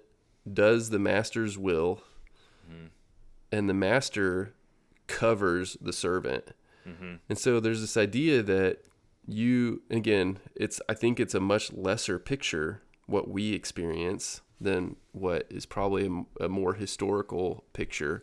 [0.50, 2.02] does the master's will
[2.70, 2.86] mm-hmm.
[3.52, 4.54] and the master
[5.06, 6.52] covers the servant.
[6.86, 7.14] Mm-hmm.
[7.28, 8.84] And so there's this idea that
[9.26, 15.46] you again, it's I think it's a much lesser picture what we experience than what
[15.50, 16.06] is probably
[16.40, 18.22] a, a more historical picture.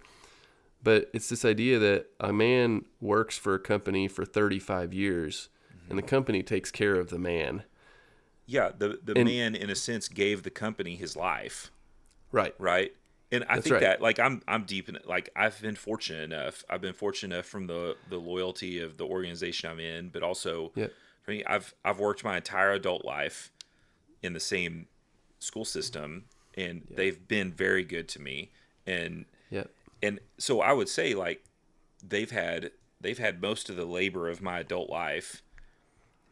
[0.83, 5.49] But it's this idea that a man works for a company for 35 years
[5.89, 7.63] and the company takes care of the man.
[8.45, 11.69] Yeah, the the And- man in a sense gave the company his life,
[12.31, 12.55] Right.
[12.57, 12.95] right?
[13.33, 13.81] And I That's think right.
[13.81, 15.05] that like I'm I'm deep in it.
[15.07, 16.63] Like I've been fortunate enough.
[16.69, 20.71] I've been fortunate enough from the the loyalty of the organization I'm in, but also
[20.75, 20.91] Yep.
[21.23, 23.51] for me, I've I've worked my entire adult life
[24.23, 24.87] in the same
[25.39, 28.51] school system, and they've been very good to me.
[28.85, 29.69] And Yep.
[30.01, 31.43] and so I would say like
[32.07, 35.41] they've had they've had most of the labor of my adult life,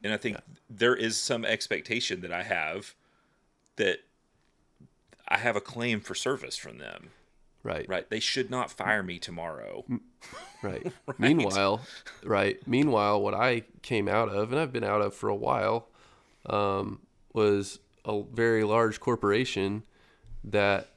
[0.03, 0.37] and I think
[0.69, 2.93] there is some expectation that I have
[3.75, 3.99] that
[5.27, 7.09] I have a claim for service from them.
[7.61, 7.87] Right.
[7.89, 8.09] Right?
[8.09, 9.85] They should not fire me tomorrow.
[10.61, 10.91] Right.
[11.17, 11.79] Meanwhile,
[12.25, 12.59] right.
[12.67, 15.87] Meanwhile, what I came out of, and I've been out of for a while,
[16.45, 16.99] um,
[17.33, 19.83] was a very large corporation
[20.43, 20.89] that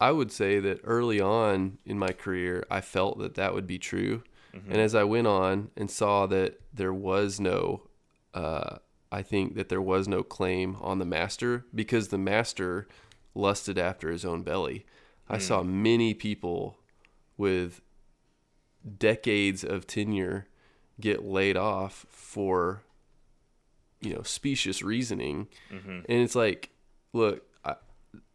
[0.00, 3.78] I would say that early on in my career, I felt that that would be
[3.78, 4.22] true.
[4.70, 7.82] And as I went on and saw that there was no,
[8.32, 8.78] uh,
[9.12, 12.88] I think that there was no claim on the master because the master
[13.34, 14.86] lusted after his own belly.
[15.28, 16.78] I saw many people
[17.36, 17.82] with
[18.98, 20.46] decades of tenure
[21.00, 22.82] get laid off for
[24.00, 25.48] you know specious reasoning.
[25.70, 25.90] Mm-hmm.
[25.90, 26.70] And it's like
[27.12, 27.76] look I,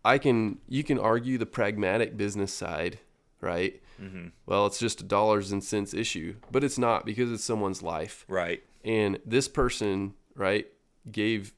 [0.03, 2.99] I can you can argue the pragmatic business side
[3.39, 3.82] right?
[3.99, 4.28] Mm-hmm.
[4.45, 8.26] Well it's just a dollars and cents issue but it's not because it's someone's life.
[8.28, 8.64] Right.
[8.84, 10.68] and this person right
[11.12, 11.53] gave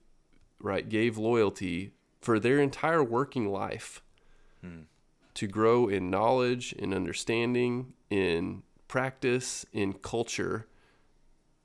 [0.59, 4.01] right gave loyalty for their entire working life
[4.61, 4.83] hmm.
[5.33, 10.67] to grow in knowledge in understanding in practice in culture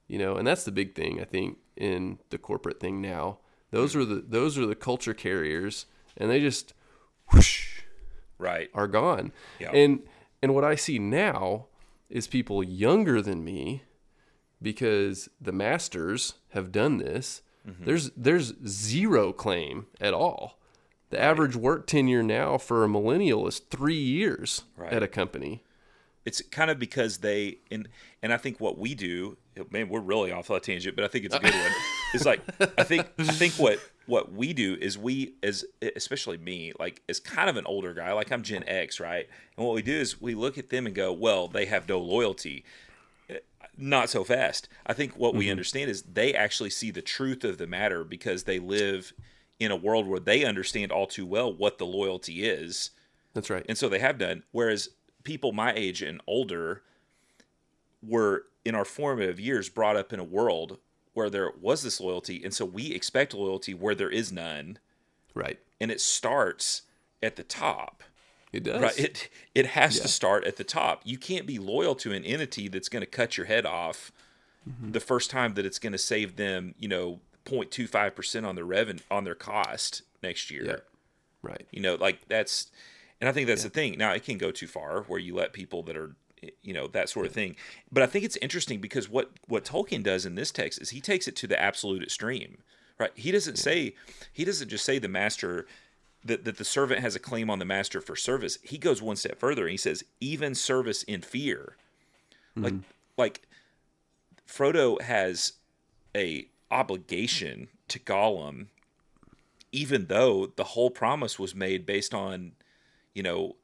[0.09, 3.39] you know and that's the big thing i think in the corporate thing now
[3.71, 6.75] those are the those are the culture carriers and they just
[7.33, 7.83] whoosh,
[8.39, 8.71] Right.
[8.75, 9.33] are gone.
[9.59, 9.71] Yeah.
[9.73, 10.03] And
[10.43, 11.67] and what I see now
[12.09, 13.83] is people younger than me
[14.61, 17.43] because the masters have done this.
[17.69, 17.85] Mm-hmm.
[17.85, 20.59] There's there's zero claim at all.
[21.11, 24.93] The average work tenure now for a millennial is 3 years Right.
[24.93, 25.63] at a company.
[26.25, 27.89] it's kind of because they and
[28.23, 29.37] and I think what we do,
[29.71, 31.73] man, we're really off that tangent, but I think it's a good one.
[32.15, 32.41] It's like
[32.79, 37.21] I think I think what what we do is we as especially me like as
[37.21, 39.29] kind of an older guy, like I'm Gen X, right?
[39.59, 41.99] And what we do is we look at them and go, well, they have no
[41.99, 42.65] loyalty.
[43.77, 44.71] Not so fast.
[44.87, 45.51] I think what we mm-hmm.
[45.51, 49.13] understand is they actually see the truth of the matter because they live
[49.61, 52.91] in a world where they understand all too well what the loyalty is
[53.35, 53.67] That's right.
[53.69, 54.45] and so they have done.
[54.51, 54.89] Whereas
[55.25, 56.83] people my age and older
[58.03, 60.79] were in our formative years brought up in a world
[61.15, 64.79] where there was this loyalty, and so we expect loyalty where there is none,
[65.35, 65.59] right.
[65.81, 66.83] and it starts
[67.23, 68.03] at the top.
[68.53, 68.81] It does.
[68.81, 68.99] Right?
[68.99, 70.03] It it has Yeah.
[70.03, 71.03] to start at the top.
[71.05, 74.11] You can't be loyal to an entity that's going to cut your head off
[74.69, 74.93] mm-hmm.
[74.93, 78.65] the first time that it's going to save them, you know, 0.25 percent on their
[78.65, 80.65] revenue on their cost next year.
[80.65, 80.77] Yeah.
[81.43, 81.67] Right.
[81.71, 82.71] You know, like that's,
[83.21, 83.97] and I think that's the thing.
[83.99, 86.17] Now it can go too far where you let people that are,
[86.63, 87.57] you know, that sort of thing.
[87.91, 91.01] But I think it's interesting because what what Tolkien does in this text is he
[91.01, 92.59] takes it to the absolute extreme,
[92.99, 93.13] right?
[93.15, 93.95] He doesn't say,
[94.33, 95.67] he doesn't just say the master.
[96.25, 98.59] That, that the servant has a claim on the master for service.
[98.65, 101.77] He goes one step further and he says, even service in fear.
[102.57, 102.65] Mm-hmm.
[102.65, 102.75] Like,
[103.17, 103.43] like
[104.47, 105.53] Frodo has
[106.17, 108.67] a obligation to Gollum
[109.73, 112.53] even though the whole promise was made based on,
[113.15, 113.57] you know,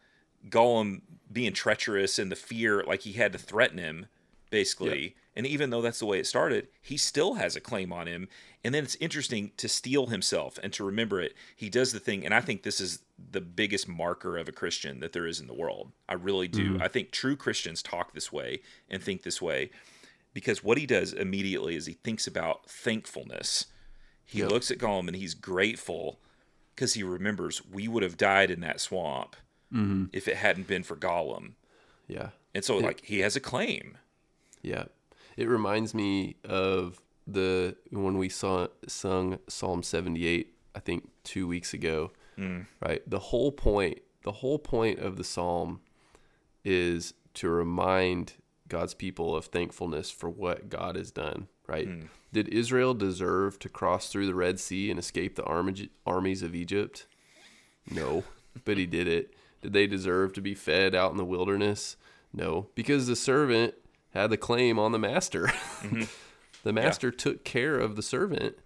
[0.48, 1.00] Gollum
[1.32, 4.06] being treacherous and the fear, like he had to threaten him,
[4.50, 5.16] basically.
[5.36, 8.28] And even though that's the way it started, he still has a claim on him.
[8.62, 11.34] And then it's interesting to steal himself and to remember it.
[11.56, 13.00] He does the thing, and I think this is
[13.30, 15.92] the biggest marker of a Christian that there is in the world.
[16.08, 16.74] I really do.
[16.74, 16.82] Mm-hmm.
[16.82, 19.70] I think true Christians talk this way and think this way
[20.34, 23.66] because what he does immediately is he thinks about thankfulness.
[24.24, 26.18] He looks at Gollum and he's grateful
[26.74, 29.36] because he remembers we would have died in that swamp
[29.74, 30.04] Mm-hmm.
[30.12, 31.52] if it hadn't been for Gollum.
[32.06, 32.28] Yeah.
[32.54, 33.98] And so, like, he has a claim.
[34.62, 34.84] Yeah.
[35.36, 41.74] It reminds me of the when we saw sung Psalm 78 I think 2 weeks
[41.74, 42.12] ago.
[42.38, 42.66] Mm.
[42.80, 43.02] Right?
[43.08, 45.80] The whole point the whole point of the psalm
[46.64, 48.34] is to remind
[48.68, 51.86] God's people of thankfulness for what God has done, right?
[51.88, 52.08] Mm.
[52.32, 55.44] Did Israel deserve to cross through the Red Sea and escape the
[56.06, 57.06] armies of Egypt?
[57.90, 58.24] No,
[58.64, 59.33] but he did it.
[59.64, 61.96] Did they deserve to be fed out in the wilderness?
[62.32, 63.74] No, because the servant
[64.10, 65.50] had the claim on the master.
[66.62, 68.58] the master took care of the servant.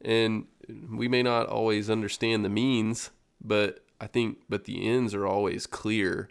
[0.00, 0.46] And
[0.90, 5.66] we may not always understand the means, but I think but the ends are always
[5.66, 6.28] clear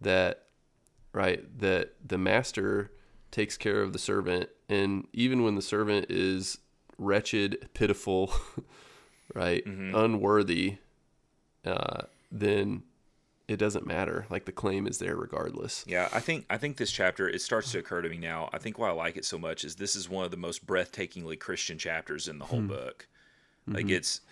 [0.00, 0.44] that
[1.12, 2.92] right that the master
[3.30, 6.58] takes care of the servant and even when the servant is
[6.98, 8.32] wretched, pitiful,
[9.34, 10.76] right, unworthy,
[11.64, 12.82] uh, then
[13.46, 14.26] it doesn't matter.
[14.30, 15.84] Like the claim is there regardless.
[15.86, 18.48] Yeah, I think I think this chapter it starts to occur to me now.
[18.52, 20.66] I think why I like it so much is this is one of the most
[20.66, 22.68] breathtakingly Christian chapters in the whole hmm.
[22.68, 23.06] book.
[23.68, 23.76] Mm-hmm.
[23.76, 24.22] Like it's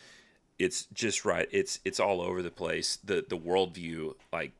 [0.58, 1.48] it's just right.
[1.50, 2.96] It's it's all over the place.
[3.04, 4.52] The the worldview like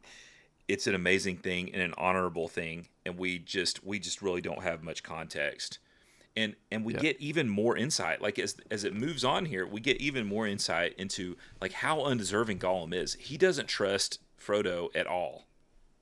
[0.68, 4.62] it's an amazing thing and an honorable thing, and we just we just really don't
[4.62, 5.78] have much context.
[6.36, 7.00] And and we Yeah.
[7.00, 8.20] get even more insight.
[8.20, 12.03] Like as as it moves on here, we get even more insight into like how
[12.03, 13.14] undeserving Gollum is.
[13.14, 15.45] He doesn't trust Frodo at all.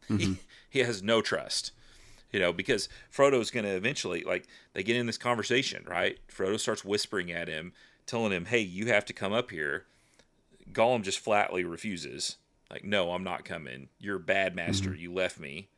[0.09, 0.33] He mm-hmm.
[0.69, 1.73] he has no trust.
[2.33, 6.19] You know, because Frodo's going to eventually like they get in this conversation, right?
[6.29, 7.73] Frodo starts whispering at him,
[8.07, 9.85] telling him, "Hey, you have to come up here."
[10.73, 12.37] Gollum just flatly refuses.
[12.71, 13.89] Like, "No, I'm not coming.
[13.99, 14.91] You're a bad master.
[14.91, 15.01] Mm-hmm.
[15.01, 15.69] You left me."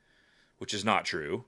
[0.58, 1.44] Which is not true.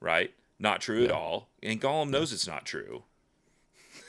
[0.00, 0.32] Right?
[0.60, 1.48] Not true at all.
[1.62, 3.02] And Gollum knows it's not true.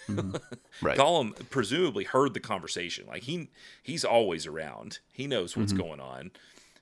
[0.82, 0.98] Right.
[0.98, 3.06] Gollum presumably heard the conversation.
[3.08, 3.50] Like he
[3.84, 5.00] he's always around.
[5.12, 5.82] He knows what's Mm-hmm.
[5.82, 6.32] going on.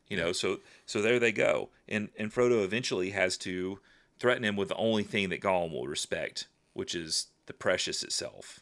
[0.07, 1.69] You know, so so there they go.
[1.89, 3.79] And and Frodo eventually has to
[4.19, 8.59] threaten him with the only thing that Gollum will respect, which is the precious itself.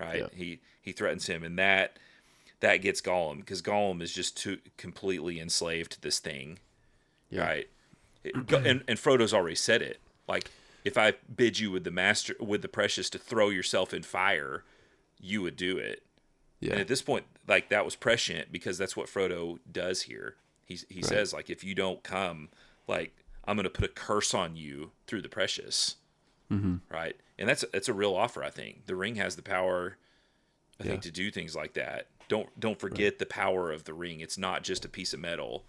[0.00, 0.20] Right?
[0.20, 0.26] Yeah.
[0.34, 1.98] He he threatens him and that
[2.60, 6.58] that gets Gollum because Gollum is just too completely enslaved to this thing.
[7.30, 7.44] Yeah.
[7.46, 7.68] Right?
[8.24, 10.00] It- and and Frodo's already said it.
[10.26, 10.50] Like
[10.84, 14.64] if I bid you with the master with the precious to throw yourself in fire,
[15.20, 16.02] you would do it.
[16.72, 20.36] And at this point, like that was prescient because that's what Frodo does here.
[20.64, 22.48] He he says like if you don't come,
[22.88, 23.14] like
[23.46, 25.96] I'm going to put a curse on you through the precious.
[26.50, 26.76] Mm-hmm.
[26.90, 28.42] Right, and that's that's a real offer.
[28.44, 29.96] I think the ring has the power.
[30.80, 30.90] I Yeah.
[30.90, 32.08] think to do things like that.
[32.28, 34.20] Don't don't forget the power of the ring.
[34.20, 35.64] It's not just a piece of metal.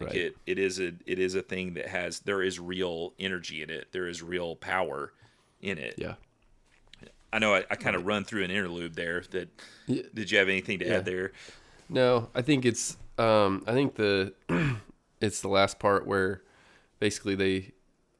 [0.00, 0.16] Like Right.
[0.16, 3.70] it, it is a it is a thing that has there is real energy in
[3.70, 3.88] it.
[3.92, 5.12] There is real power
[5.60, 5.94] in it.
[5.98, 6.14] Yeah.
[7.32, 9.22] I know I, I kind of run through an interlude there.
[9.32, 9.48] That
[9.86, 10.02] Yeah.
[10.14, 10.94] did you have anything to Yeah.
[10.98, 11.32] add there?
[11.88, 14.34] No, I think it's um I think the
[15.20, 16.42] it's the last part where
[17.00, 17.72] basically they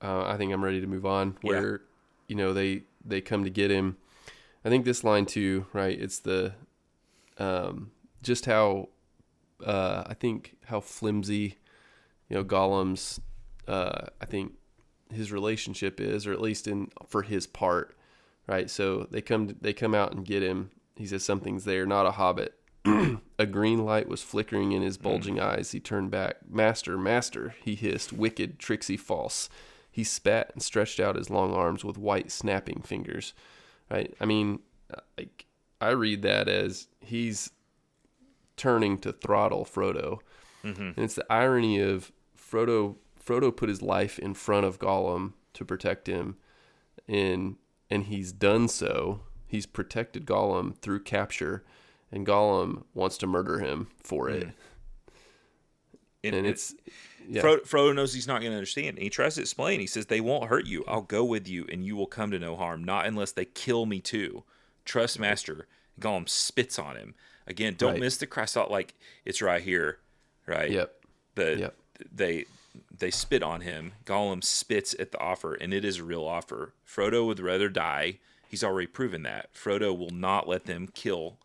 [0.03, 1.51] uh, I think I'm ready to move on Yeah.
[1.51, 1.81] where
[2.26, 3.97] you know they they come to get him.
[4.64, 5.99] I think this line too, right?
[5.99, 6.55] It's the
[7.39, 8.89] um just how
[9.64, 11.57] uh I think how flimsy
[12.29, 13.20] you know Gollum's
[13.66, 14.55] uh I think
[15.12, 17.97] his relationship is or at least in for his part,
[18.47, 18.68] right?
[18.70, 20.70] So they come they come out and get him.
[20.97, 22.55] He says something's there, not a hobbit.
[23.41, 25.70] A green light was flickering in his bulging eyes.
[25.72, 26.37] He turned back.
[26.49, 29.49] Master, master, he hissed, wicked, tricksy, false.
[29.91, 33.35] He spat and stretched out his long arms with white, snapping fingers.
[33.91, 34.14] Right?
[34.20, 34.61] I mean,
[35.16, 35.47] like,
[35.81, 37.51] I read that as he's
[38.57, 40.18] turning to throttle Frodo.
[40.97, 42.11] And it's the irony of
[42.51, 42.96] Frodo.
[43.24, 46.36] Frodo put his life in front of Gollum to protect him,
[47.07, 47.57] and
[47.90, 49.20] and he's done so.
[49.46, 51.64] He's protected Gollum through capture,
[52.12, 54.49] and Gollum wants to murder him for it.
[56.24, 56.74] And it's
[57.28, 58.96] yeah, Frodo, Frodo knows he's not going to understand.
[58.96, 59.80] And he tries to explain.
[59.80, 60.84] He says, They won't hurt you.
[60.88, 63.86] I'll go with you, and you will come to no harm, not unless they kill
[63.86, 64.44] me too.
[64.84, 65.66] Trust, Master.
[66.01, 67.14] Gollum spits on him.
[67.46, 68.01] Again, don't Right.
[68.01, 68.70] miss the crest out.
[68.70, 68.94] Like,
[69.24, 69.99] it's right here,
[70.46, 70.70] right?
[70.70, 71.76] yep, The, Yep.
[72.14, 72.46] They
[72.96, 73.92] they spit on him.
[74.05, 76.72] Gollum spits at the offer, and it is a real offer.
[76.86, 78.18] Frodo would rather die.
[78.49, 79.53] He's already proven that.
[79.55, 81.36] Frodo will not let them kill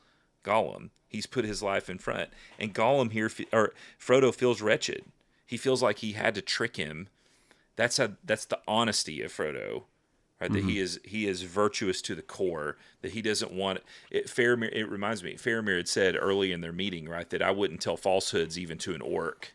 [0.43, 0.89] Gollum.
[1.07, 5.05] He's put his life in front, and Gollum here, or Frodo feels wretched.
[5.45, 7.07] He feels like he had to trick him.
[7.75, 9.83] That's a that's the honesty of Frodo,
[10.41, 10.51] right?
[10.51, 10.83] That he mm-hmm.
[10.83, 12.77] is he is virtuous to the core.
[13.01, 14.27] That he doesn't want it.
[14.27, 14.71] Faramir.
[14.71, 15.35] It reminds me.
[15.35, 18.95] Faramir had said early in their meeting, right, that I wouldn't tell falsehoods even to
[18.95, 19.53] an orc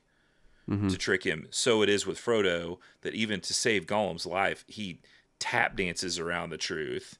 [0.69, 1.47] to trick him.
[1.51, 5.01] So it is with Frodo that even to save Gollum's life, he
[5.39, 7.19] tap dances around the truth.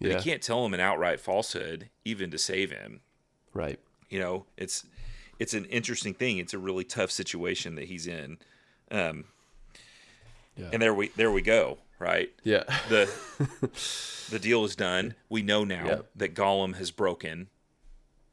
[0.00, 3.00] But yeah, he can't tell him an outright falsehood even to save him.
[3.54, 3.78] right,
[4.08, 4.84] You know, it's
[5.38, 6.38] it's an interesting thing.
[6.38, 8.38] It's a really tough situation that he's in.
[8.90, 9.24] Um,
[10.56, 10.70] Yeah.
[10.72, 11.78] And there we there we go.
[11.98, 12.30] Right.
[12.44, 13.08] yeah, The
[14.30, 15.14] the deal is done.
[15.28, 17.48] We know now that Gollum has broken.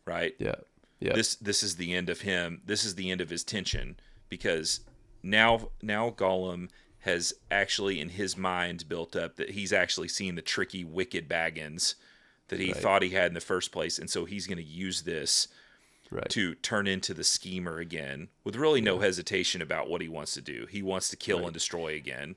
[0.06, 0.36] Right.
[0.40, 0.56] yeah,
[1.00, 2.62] yeah, This this is the end of him.
[2.66, 3.98] This is the end of his tension
[4.30, 4.82] because
[5.24, 6.70] now now Gollum
[7.00, 11.96] has actually in his mind built up that he's actually seen the tricky wicked Baggins
[12.50, 12.82] that he Right.
[12.82, 15.48] thought he had in the first place and so he's going to use this
[16.10, 20.34] right, to turn into the schemer again with really no hesitation about what he wants
[20.34, 20.66] to do.
[20.70, 22.36] He wants to kill and destroy again.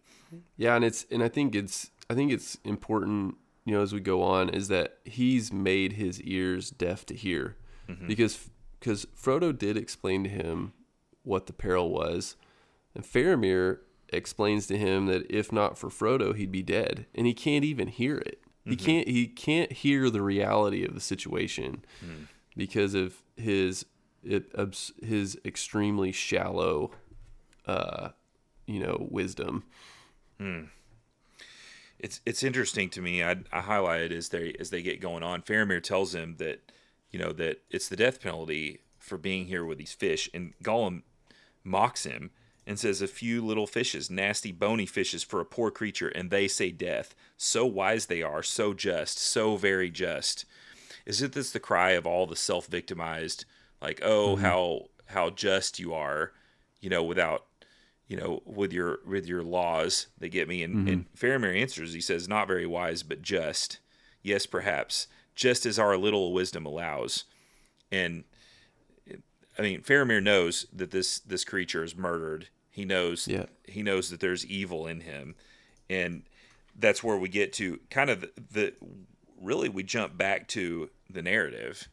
[0.57, 4.01] Yeah, and it's and I think it's I think it's important, you know, as we
[4.01, 7.57] go on, is that he's made his ears deaf to hear,
[7.89, 8.07] mm-hmm.
[8.07, 10.73] because because Frodo did explain to him
[11.23, 12.37] what the peril was,
[12.95, 13.79] and Faramir
[14.13, 17.89] explains to him that if not for Frodo, he'd be dead, and he can't even
[17.89, 18.41] hear it.
[18.65, 18.85] He mm-hmm.
[18.85, 22.27] can't he can't hear the reality of the situation mm.
[22.57, 23.87] because of his
[24.23, 24.53] it,
[25.03, 26.91] his extremely shallow,
[27.67, 28.11] uh,
[28.67, 29.65] you know, wisdom.
[30.39, 30.69] Mm.
[31.99, 33.23] It's it's interesting to me.
[33.23, 35.43] I, I highlighted as they as they get going on.
[35.43, 36.73] Faramir tells him that
[37.11, 41.03] you know that it's the death penalty for being here with these fish, and Gollum
[41.65, 42.31] mocks him
[42.67, 46.49] and says, A few little fishes, nasty, bony fishes for a poor creature, and they
[46.49, 47.15] say death.
[47.37, 50.45] So wise they are, so just, so very just.
[51.07, 53.45] Isn't this the cry of all the self victimized?
[53.81, 54.45] Like, oh, mm-hmm.
[54.45, 56.33] how how just you are,
[56.81, 57.47] you know, without
[58.11, 60.65] you know, with your with your laws, they get me.
[60.65, 61.27] And, and mm-hmm.
[61.27, 63.79] Faramir answers, he says, not very wise, but just.
[64.23, 67.25] Yes, perhaps, just as our little wisdom allows.
[67.91, 68.25] And
[69.61, 72.49] I mean, Faramir knows that this this creature is murdered.
[72.71, 73.45] He knows Yeah.
[73.69, 75.35] he knows that there's evil in him,
[75.91, 76.23] and
[76.75, 78.75] that's where we get to kind of the, the
[79.39, 81.89] really we jump back to the narrative,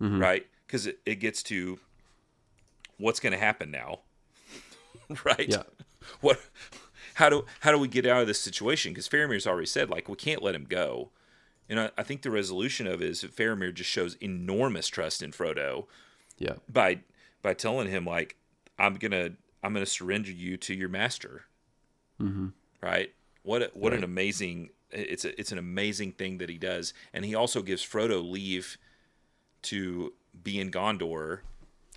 [0.00, 0.20] mm-hmm.
[0.20, 0.46] right?
[0.64, 1.80] Because it, it gets to
[2.98, 4.00] what's going to happen now,
[5.24, 5.48] right?
[5.48, 5.64] Yeah.
[6.20, 6.40] What?
[7.14, 8.92] How do how do we get out of this situation?
[8.92, 11.10] Because Faramir's already said like we can't let him go,
[11.68, 15.22] and I, I think the resolution of it is that Faramir just shows enormous trust
[15.22, 15.86] in Frodo
[16.38, 16.54] Yeah.
[16.68, 17.00] by
[17.42, 18.36] by telling him like
[18.78, 19.30] I'm gonna
[19.62, 21.42] I'm gonna surrender you to your master.
[22.20, 22.48] Mm-hmm.
[22.80, 23.12] Right?
[23.42, 27.24] What a, what an amazing it's a, it's an amazing thing that he does, and
[27.24, 28.76] he also gives Frodo leave
[29.62, 30.12] to
[30.42, 31.40] be in Gondor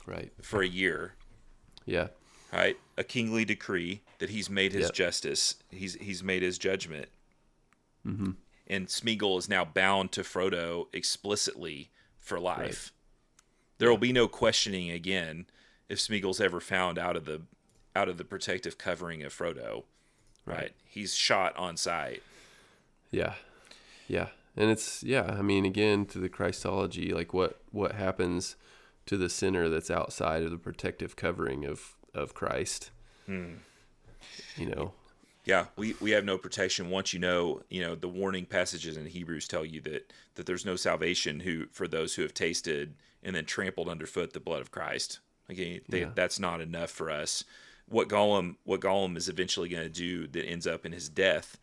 [0.06, 0.32] Right.
[0.42, 1.16] for a year.
[1.86, 2.08] Yeah.
[2.54, 2.78] Right?
[2.98, 4.94] A kingly decree that he's made his Yep.
[4.94, 5.56] justice.
[5.72, 7.10] He's he's made his judgment.
[8.08, 8.32] Mm-hmm.
[8.68, 12.92] And Smeagol is now bound to Frodo explicitly for life.
[13.78, 15.48] There will be no questioning again
[15.90, 17.42] if Smeagol's ever found out of the
[17.96, 19.84] out of the protective covering of Frodo.
[20.46, 20.74] Right?
[20.86, 22.22] He's shot on sight.
[23.10, 23.34] Yeah.
[24.08, 24.28] Yeah.
[24.58, 28.56] And it's yeah, I mean again to the Christology, like what what happens
[29.06, 32.92] to the sinner that's outside of the protective covering of of Christ.
[33.26, 33.56] Hmm.
[34.56, 34.94] You know.
[35.44, 39.06] Yeah, we, we have no protection once you know, you know, the warning passages in
[39.06, 42.96] Hebrews tell you that that there's no salvation who for those who have tasted
[43.26, 45.20] and then trampled underfoot the blood of Christ.
[45.50, 46.12] Again, they, Yeah.
[46.16, 47.44] that's not enough for us.
[47.88, 51.58] What Gollum what Gollum is eventually going to do that ends up in his death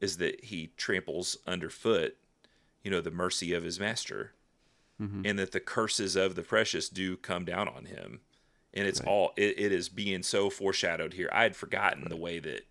[0.00, 2.16] is that he tramples underfoot,
[2.82, 4.32] you know, the mercy of his master.
[5.00, 5.22] Mm-hmm.
[5.26, 8.20] And that the curses of the precious do come down on him.
[8.72, 11.28] And it's all it, it is being so foreshadowed here.
[11.32, 12.66] I had forgotten the way that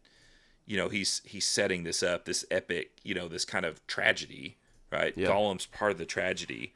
[0.67, 4.57] you know he's he's setting this up this epic you know this kind of tragedy
[4.91, 5.28] right Yeah.
[5.28, 6.73] gollum's part of the tragedy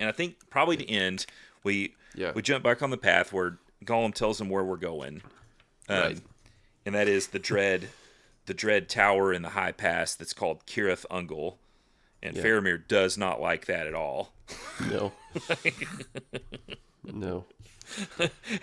[0.00, 1.26] and i think probably to end
[1.64, 2.32] we Yeah.
[2.34, 5.22] we jump back on the path where gollum tells him where we're going
[5.88, 6.20] um, Right.
[6.86, 7.88] and that is the dread
[8.46, 11.56] the dread tower in the high pass that's called Cirith Ungol
[12.22, 12.42] and Yeah.
[12.42, 14.32] faramir does not like that at all
[14.90, 15.12] No.
[17.04, 17.44] no.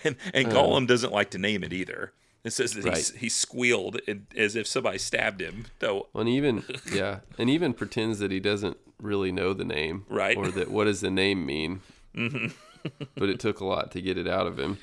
[0.03, 2.13] and and gollum doesn't like to name it either
[2.45, 3.11] it says that Right.
[3.17, 3.99] he squealed
[4.37, 8.77] as if somebody stabbed him though And even yeah, and even pretends that he doesn't
[9.01, 10.37] really know the name, Right.
[10.37, 11.81] Or that what does the name mean?
[12.15, 12.47] Mm-hmm.
[13.17, 14.77] but it took a lot to get it out of him.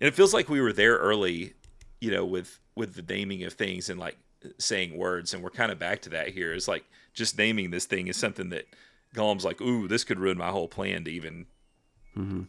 [0.00, 1.52] and it feels like we were there early
[2.00, 4.16] you know with with the naming of things and like
[4.58, 6.52] saying words and we're kind of back to that here.
[6.52, 6.84] It's like
[7.14, 8.66] just naming this thing is something that
[9.14, 11.46] gollum's like ooh this could ruin my whole plan to even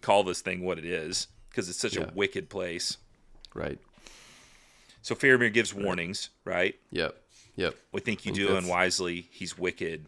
[0.01, 2.03] call this thing what it is because it's such Yeah.
[2.09, 2.97] a wicked place
[3.53, 3.79] Right.
[5.05, 6.73] So faramir gives warnings right?
[6.89, 7.15] Yep.
[7.57, 7.75] Yep.
[7.91, 9.29] we think you do that's- unwisely.
[9.31, 10.07] He's wicked.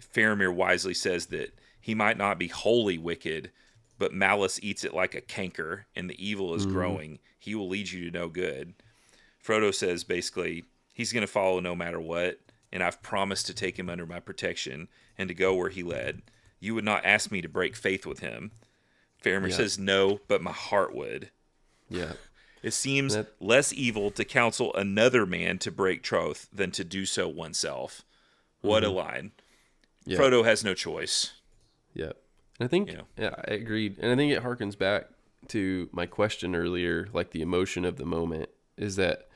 [0.00, 3.50] Faramir wisely says that he might not be wholly wicked
[3.98, 6.74] but malice eats it like a canker and the evil is mm-hmm.
[6.74, 7.18] growing.
[7.38, 8.72] He will lead you to no good.
[9.46, 10.64] Frodo says basically
[10.94, 12.40] he's going to follow no matter what
[12.72, 14.88] and i've promised to take him under my protection
[15.18, 16.22] and to go where he led.
[16.58, 18.52] You would not ask me to break faith with him.
[19.22, 19.56] Faramir Yeah.
[19.56, 21.30] says no but my heart would.
[21.90, 22.12] Yeah.
[22.66, 27.06] It seems That- less evil to counsel another man to break troth than to do
[27.06, 28.02] so oneself.
[28.60, 29.32] What a line.
[30.06, 30.20] Mm-hmm.
[30.20, 31.32] Frodo has no choice.
[31.94, 32.16] Yep.
[32.58, 33.06] And I think You know.
[33.16, 33.96] yeah, I agreed.
[34.00, 35.06] And I think it harkens back
[35.48, 39.28] to my question earlier, like the emotion of the moment, is that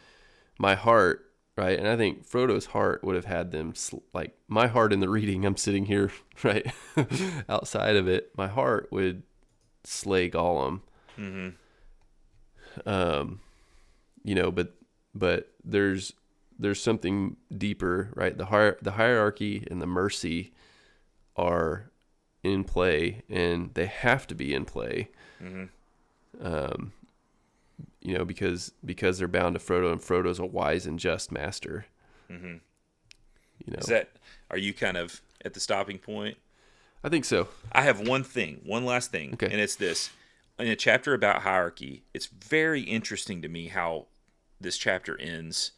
[0.59, 1.79] my heart, right?
[1.79, 5.09] And I think Frodo's heart would have had them sl- like my heart in the
[5.09, 5.45] reading.
[5.45, 6.11] I'm sitting here,
[6.43, 6.67] right,
[7.49, 8.33] outside of it.
[8.37, 9.23] My heart would
[9.85, 10.81] slay Gollum.
[12.87, 13.41] Um,
[14.25, 14.75] you know, but
[15.15, 16.13] but there's
[16.59, 18.37] there's something deeper, right?
[18.37, 20.53] The hier- the hierarchy and the mercy
[21.37, 21.91] are
[22.43, 25.09] in play, and they have to be in play.
[26.41, 26.93] Um,
[28.01, 31.87] you know, because because they're bound to Frodo, and Frodo's a wise and just master.
[32.29, 32.61] You
[33.67, 34.11] know, Is that
[34.51, 36.37] are you kind of at the stopping point?
[37.03, 37.49] I think so.
[37.73, 39.47] I have one thing, one last thing, Okay.
[39.51, 40.11] and it's this.
[40.61, 44.07] In a chapter about hierarchy, it's very interesting to me how
[44.61, 45.73] this chapter ends,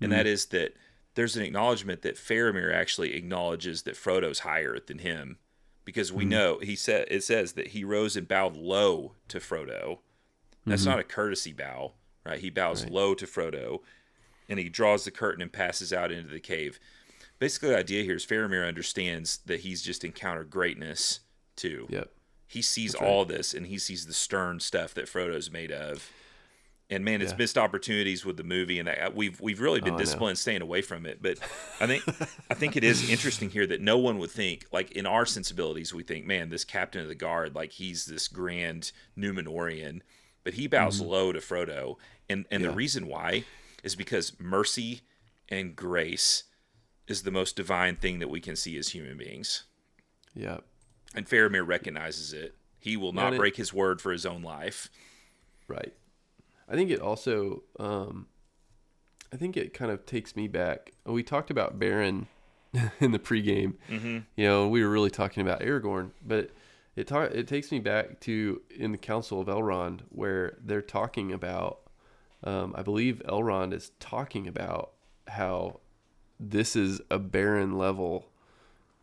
[0.00, 0.18] and Mm-hmm.
[0.18, 0.74] that is that
[1.14, 5.38] there's an acknowledgement that Faramir actually acknowledges that Frodo's higher than him,
[5.84, 6.18] because Mm-hmm.
[6.18, 9.98] we know he said it says that he rose and bowed low to Frodo,
[10.66, 11.92] That's not a courtesy bow,
[12.26, 12.40] right?
[12.40, 13.80] He bows low to Frodo,
[14.48, 16.78] and he draws the curtain and passes out into the cave.
[17.38, 21.20] Basically, the idea here is Faramir understands that he's just encountered greatness
[21.56, 21.86] too.
[21.88, 22.10] Yep.
[22.48, 23.06] He sees right.
[23.06, 26.10] all this, and he sees the stern stuff that Frodo's made of.
[26.90, 27.36] And man, it's Yeah.
[27.38, 30.80] missed opportunities with the movie, and I, we've we've really been Oh, disciplined staying away
[30.80, 31.20] from it.
[31.20, 31.38] But
[31.80, 32.02] I think
[32.50, 35.92] I think it is interesting here that no one would think, like in our sensibilities,
[35.92, 40.00] we think, man, this captain of the guard, like he's this grand Númenórean,
[40.44, 41.96] but he bows low to Frodo,
[42.30, 42.76] and and the Mm-hmm.
[42.78, 43.44] Reason why
[43.84, 45.02] is because mercy
[45.50, 46.44] and grace
[47.06, 49.64] is the most divine thing that we can see as human beings,
[50.34, 50.64] Yep.
[51.14, 52.54] And Faramir recognizes it.
[52.78, 54.90] He will not it- break his word for his own life.
[55.66, 55.92] Right.
[56.68, 58.26] I think it also, um,
[59.32, 60.92] I think it kind of takes me back.
[61.04, 62.26] We talked about Beren
[63.00, 63.74] in the pregame.
[63.90, 64.18] Mm-hmm.
[64.36, 66.50] You know, we were really talking about Aragorn, but
[66.96, 71.32] it ta- it takes me back to in the Council of Elrond where they're talking
[71.32, 71.80] about.
[72.44, 74.92] Um, I believe Elrond is talking about
[75.26, 75.80] how
[76.38, 78.28] this is a Beren level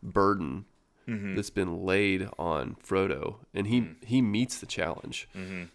[0.01, 0.66] burden
[1.08, 1.36] Mm-hmm.
[1.36, 4.03] that's been laid on Frodo, and he mm.
[4.03, 5.28] he meets the challenge.
[5.36, 5.66] Mm-hmm.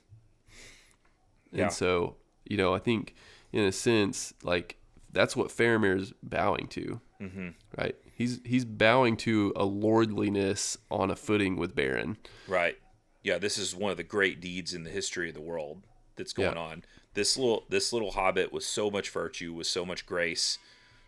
[1.52, 1.64] Yeah.
[1.64, 3.14] And so, you know, I think
[3.52, 4.76] in a sense, like
[5.12, 7.48] that's what Faramir is bowing to, mm-hmm.
[7.76, 7.96] right?
[8.14, 12.16] He's he's bowing to a lordliness on a footing with Beren.
[12.46, 12.76] Right.
[13.22, 15.82] Yeah, this is one of the great deeds in the history of the world
[16.16, 16.60] that's going Yeah.
[16.60, 16.84] on.
[17.14, 20.58] This little this little hobbit with so much virtue, with so much grace,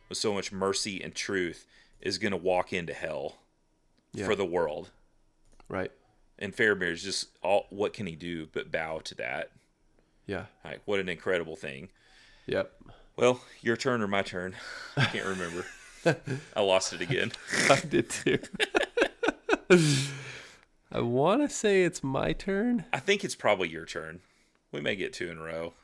[0.08, 1.66] with so much mercy and truth
[2.00, 3.36] is going to walk into hell
[4.12, 4.26] Yeah.
[4.26, 4.90] for the world.
[5.68, 5.90] Right?
[6.38, 9.50] And Faramir is just all what can he do but bow to that?
[10.26, 10.46] Yeah.
[10.64, 11.88] Like what an incredible thing.
[12.46, 12.72] Yep.
[13.16, 14.54] Well, your turn or my turn?
[14.96, 15.64] I can't remember.
[16.56, 17.32] I lost it again.
[17.70, 18.38] I did too.
[20.90, 22.84] I want to say it's my turn.
[22.92, 24.20] I think it's probably your turn.
[24.72, 25.74] We may get two in a row.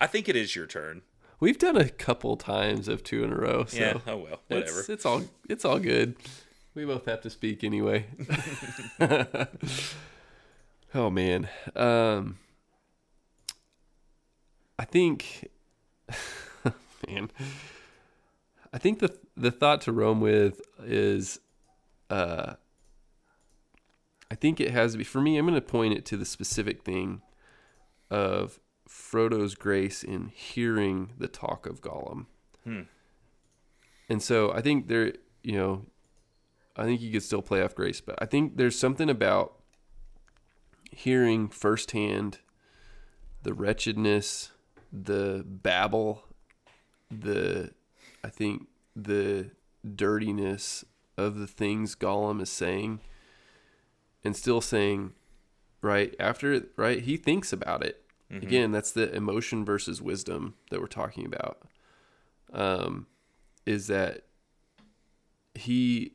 [0.00, 1.02] I think it is your turn.
[1.40, 3.98] We've done a couple times of two in a row, so yeah.
[4.06, 4.40] Oh well.
[4.48, 4.80] Whatever.
[4.80, 6.16] It's, it's all it's all good.
[6.76, 8.04] We both have to speak anyway.
[10.94, 11.48] oh man.
[11.74, 12.38] Um
[14.78, 15.48] I think
[17.08, 17.30] man.
[18.74, 21.40] I think the the thought to roam with is
[22.10, 22.56] uh
[24.30, 26.82] I think it has to be for me, I'm gonna point it to the specific
[26.82, 27.22] thing
[28.10, 32.26] of Frodo's grace in hearing the talk of Gollum.
[34.10, 35.86] And so I think there, you know,
[36.76, 39.54] I think you could still play off grace, but I think there's something about
[40.90, 42.38] hearing firsthand
[43.42, 44.50] the wretchedness,
[44.92, 46.24] the babble,
[47.10, 47.70] the,
[48.24, 49.50] I think the
[49.94, 50.84] dirtiness
[51.16, 53.00] of the things Gollum is saying
[54.24, 55.12] and still saying,
[55.80, 57.00] right after it, right?
[57.00, 58.02] He thinks about it.
[58.42, 61.62] Again, that's the emotion versus wisdom that we're talking about.
[62.52, 63.06] Um,
[63.64, 64.22] is that
[65.54, 66.14] he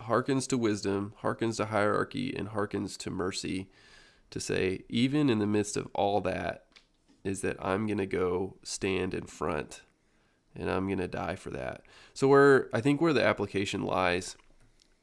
[0.00, 3.68] hearkens to wisdom, hearkens to hierarchy, and hearkens to mercy
[4.30, 6.64] to say, even in the midst of all that,
[7.24, 9.82] is that I'm going to go stand in front
[10.54, 11.82] and I'm going to die for that.
[12.14, 14.36] So, where I think where the application lies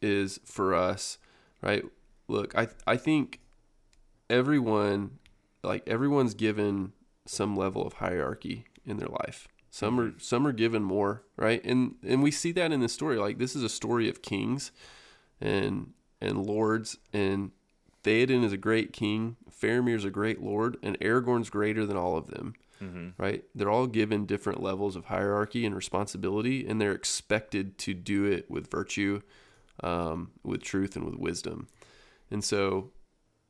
[0.01, 1.17] is for us,
[1.61, 1.83] right?
[2.27, 3.39] Look, I, I think
[4.29, 5.19] everyone,
[5.63, 6.93] like everyone's given
[7.25, 9.47] some level of hierarchy in their life.
[9.75, 11.61] Some are some are given more, right?
[11.65, 13.17] And and we see that in the story.
[13.17, 14.71] Like this is a story of kings
[15.41, 17.51] and and lords and
[18.01, 22.27] Theoden is a great king, Faramir's a great lord, and Aragorn's greater than all of
[22.27, 22.53] them.
[23.17, 23.43] Right?
[23.53, 28.49] They're all given different levels of hierarchy and responsibility, and they're expected to do it
[28.49, 29.19] with virtue,
[29.83, 31.67] um, with truth, and with wisdom.
[32.31, 32.91] And so,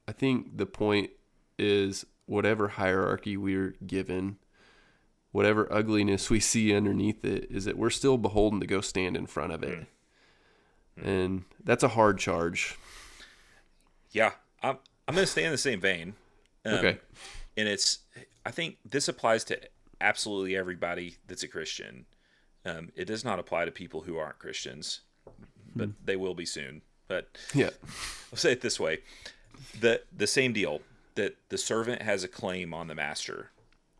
[0.07, 1.11] I think the point
[1.59, 4.37] is whatever hierarchy we're given,
[5.35, 9.25] whatever ugliness we see underneath it, is that we're still beholden to go stand in
[9.27, 9.85] front of it.
[11.01, 12.77] And that's a hard charge.
[14.11, 14.31] Yeah,
[14.63, 14.77] I'm
[15.07, 16.13] I'm going to stay in the same vein.
[16.65, 16.97] Um, Okay.
[17.57, 17.99] and it's
[18.45, 19.59] I think this applies to
[19.99, 22.05] absolutely everybody that's a Christian.
[22.65, 25.01] Um, it does not apply to people who aren't Christians,
[25.75, 26.81] but they will be soon.
[27.07, 27.71] But Yeah.
[28.31, 28.99] I'll say it this way:
[29.79, 30.81] the the same deal
[31.15, 33.51] that the servant has a claim on the master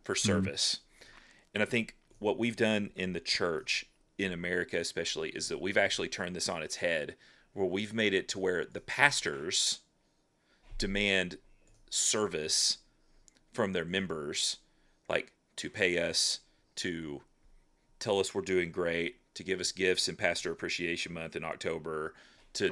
[0.02, 0.80] for service,
[1.56, 3.86] and I think what we've done in the church
[4.18, 7.16] in America, especially, is that we've actually turned this on its head,
[7.54, 9.78] where we've made it to where the pastors
[10.76, 11.38] demand
[11.88, 12.76] service
[13.54, 14.58] from their members,
[15.08, 16.40] like to pay us,
[16.74, 17.22] to
[18.00, 22.12] tell us we're doing great, to give us gifts in Pastor Appreciation Month in October,
[22.52, 22.70] to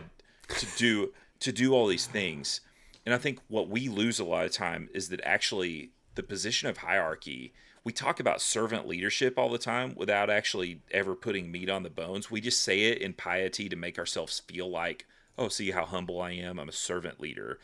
[0.58, 2.60] to do to do all these things.
[3.06, 6.68] And I think what we lose a lot of time is that actually the position
[6.68, 7.54] of hierarchy.
[7.84, 11.90] We talk about servant leadership all the time without actually ever putting meat on the
[11.90, 12.30] bones.
[12.30, 15.06] We just say it in piety to make ourselves feel like,
[15.36, 16.58] oh, see how humble I am.
[16.58, 17.58] I'm a servant leader.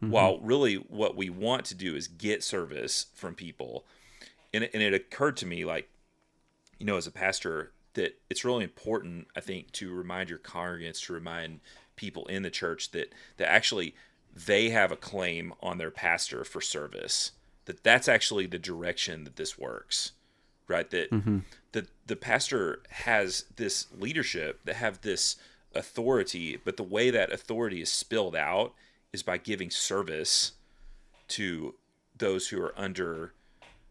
[0.00, 0.12] Mm-hmm.
[0.12, 3.84] While really what we want to do is get service from people.
[4.52, 5.90] And, and it occurred to me, like,
[6.78, 11.04] you know, as a pastor, that it's really important, I think, to remind your congregants,
[11.06, 11.60] to remind
[11.96, 13.94] people in the church that that actually
[14.34, 17.32] they have a claim on their pastor for service.
[17.66, 20.12] That that's actually the direction that this works,
[20.68, 20.88] right?
[20.90, 21.38] That mm-hmm.
[21.72, 25.36] the the pastor has this leadership that have this
[25.74, 28.74] authority, but the way that authority is spilled out
[29.12, 30.52] is by giving service
[31.28, 31.74] to
[32.16, 33.32] those who are under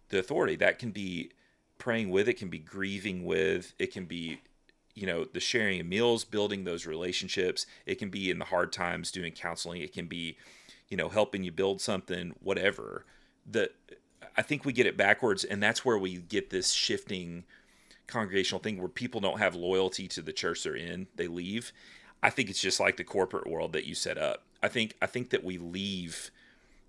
[0.09, 0.55] the authority.
[0.55, 1.32] That can be
[1.78, 4.39] praying with, it can be grieving with, it can be
[4.95, 8.71] you know the sharing of meals building those relationships it can be in the hard
[8.71, 10.38] times doing counseling it can be
[10.88, 13.05] you know helping you build something whatever
[13.50, 13.70] the
[14.38, 17.44] i think we get it backwards and that's where we get this shifting
[18.08, 21.72] congregational thing where people don't have loyalty to the church they're in they leave
[22.22, 25.06] i think it's just like the corporate world that you set up i think i
[25.06, 26.32] think that we leave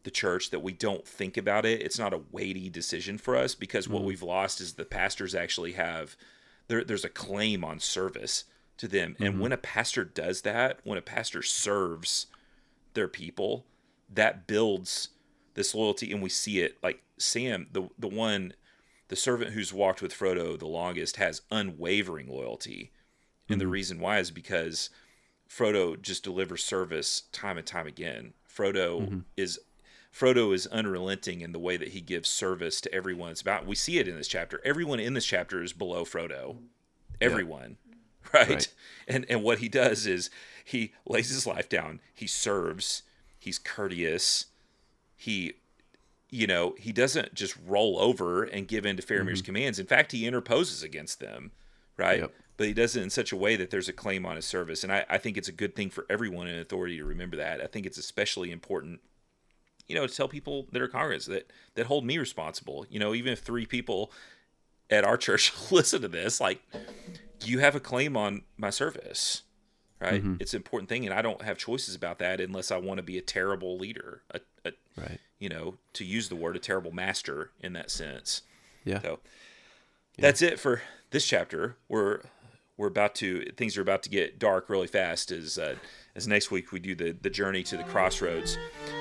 [0.02, 3.54] the church that we don't think about it it's not a weighty decision for us
[3.54, 3.94] because mm-hmm.
[3.94, 6.16] what we've lost is the pastors actually have
[6.68, 8.44] there, there's a claim on service
[8.78, 9.14] to them.
[9.14, 9.24] Mm-hmm.
[9.24, 12.26] And when a pastor does that, when a pastor serves
[12.94, 13.66] their people,
[14.12, 15.10] that builds
[15.54, 16.12] this loyalty.
[16.12, 18.54] And we see it like Sam, the, the one,
[19.08, 22.92] the servant who's walked with Frodo the longest, has unwavering loyalty.
[23.48, 23.60] And mm-hmm.
[23.60, 24.90] the reason why is because
[25.48, 28.34] Frodo just delivers service time and time again.
[28.48, 29.18] Frodo mm-hmm.
[29.36, 29.58] is
[30.12, 33.66] Frodo is unrelenting in the way that he gives service to everyone it's about.
[33.66, 34.60] We see it in this chapter.
[34.64, 36.56] Everyone in this chapter is below Frodo.
[37.20, 37.70] Everyone.
[37.70, 37.90] Yeah.
[38.32, 38.48] Right?
[38.48, 38.68] right?
[39.06, 40.30] And and what he does is
[40.64, 42.00] he lays his life down.
[42.12, 43.02] He serves.
[43.38, 44.46] He's courteous.
[45.24, 45.54] He
[46.30, 49.46] you know, he doesn't just roll over and give in to Faramir's mm-hmm.
[49.46, 49.78] commands.
[49.78, 51.52] In fact, he interposes against them,
[51.96, 52.20] right?
[52.20, 52.32] Yep.
[52.56, 54.82] But he does it in such a way that there's a claim on his service.
[54.82, 57.60] And I, I think it's a good thing for everyone in authority to remember that.
[57.60, 59.00] I think it's especially important
[59.88, 62.86] you know, to tell people that are Congress that that hold me responsible.
[62.88, 64.10] You know, even if three people
[64.90, 66.62] at our church listen to this, like
[67.44, 69.42] you have a claim on my service,
[70.00, 70.22] right?
[70.22, 70.36] Mm-hmm.
[70.40, 73.02] It's an important thing, and I don't have choices about that unless I want to
[73.02, 74.40] be a terrible leader, a, a
[74.96, 75.20] right?
[75.38, 78.42] You know, to use the word a terrible master in that sense.
[78.84, 79.00] Yeah.
[79.00, 79.20] So
[80.16, 80.22] yeah.
[80.22, 81.76] that's it for this chapter.
[81.88, 82.20] We're
[82.76, 85.76] we're about to things are about to get dark really fast as uh,
[86.14, 88.58] as next week we do the the journey to the crossroads.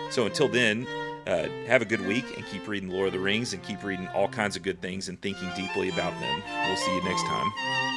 [0.09, 0.85] So until then,
[1.25, 4.07] uh, have a good week and keep reading Lord of the Rings and keep reading
[4.09, 6.43] all kinds of good things and thinking deeply about them.
[6.67, 7.92] We'll see you next time.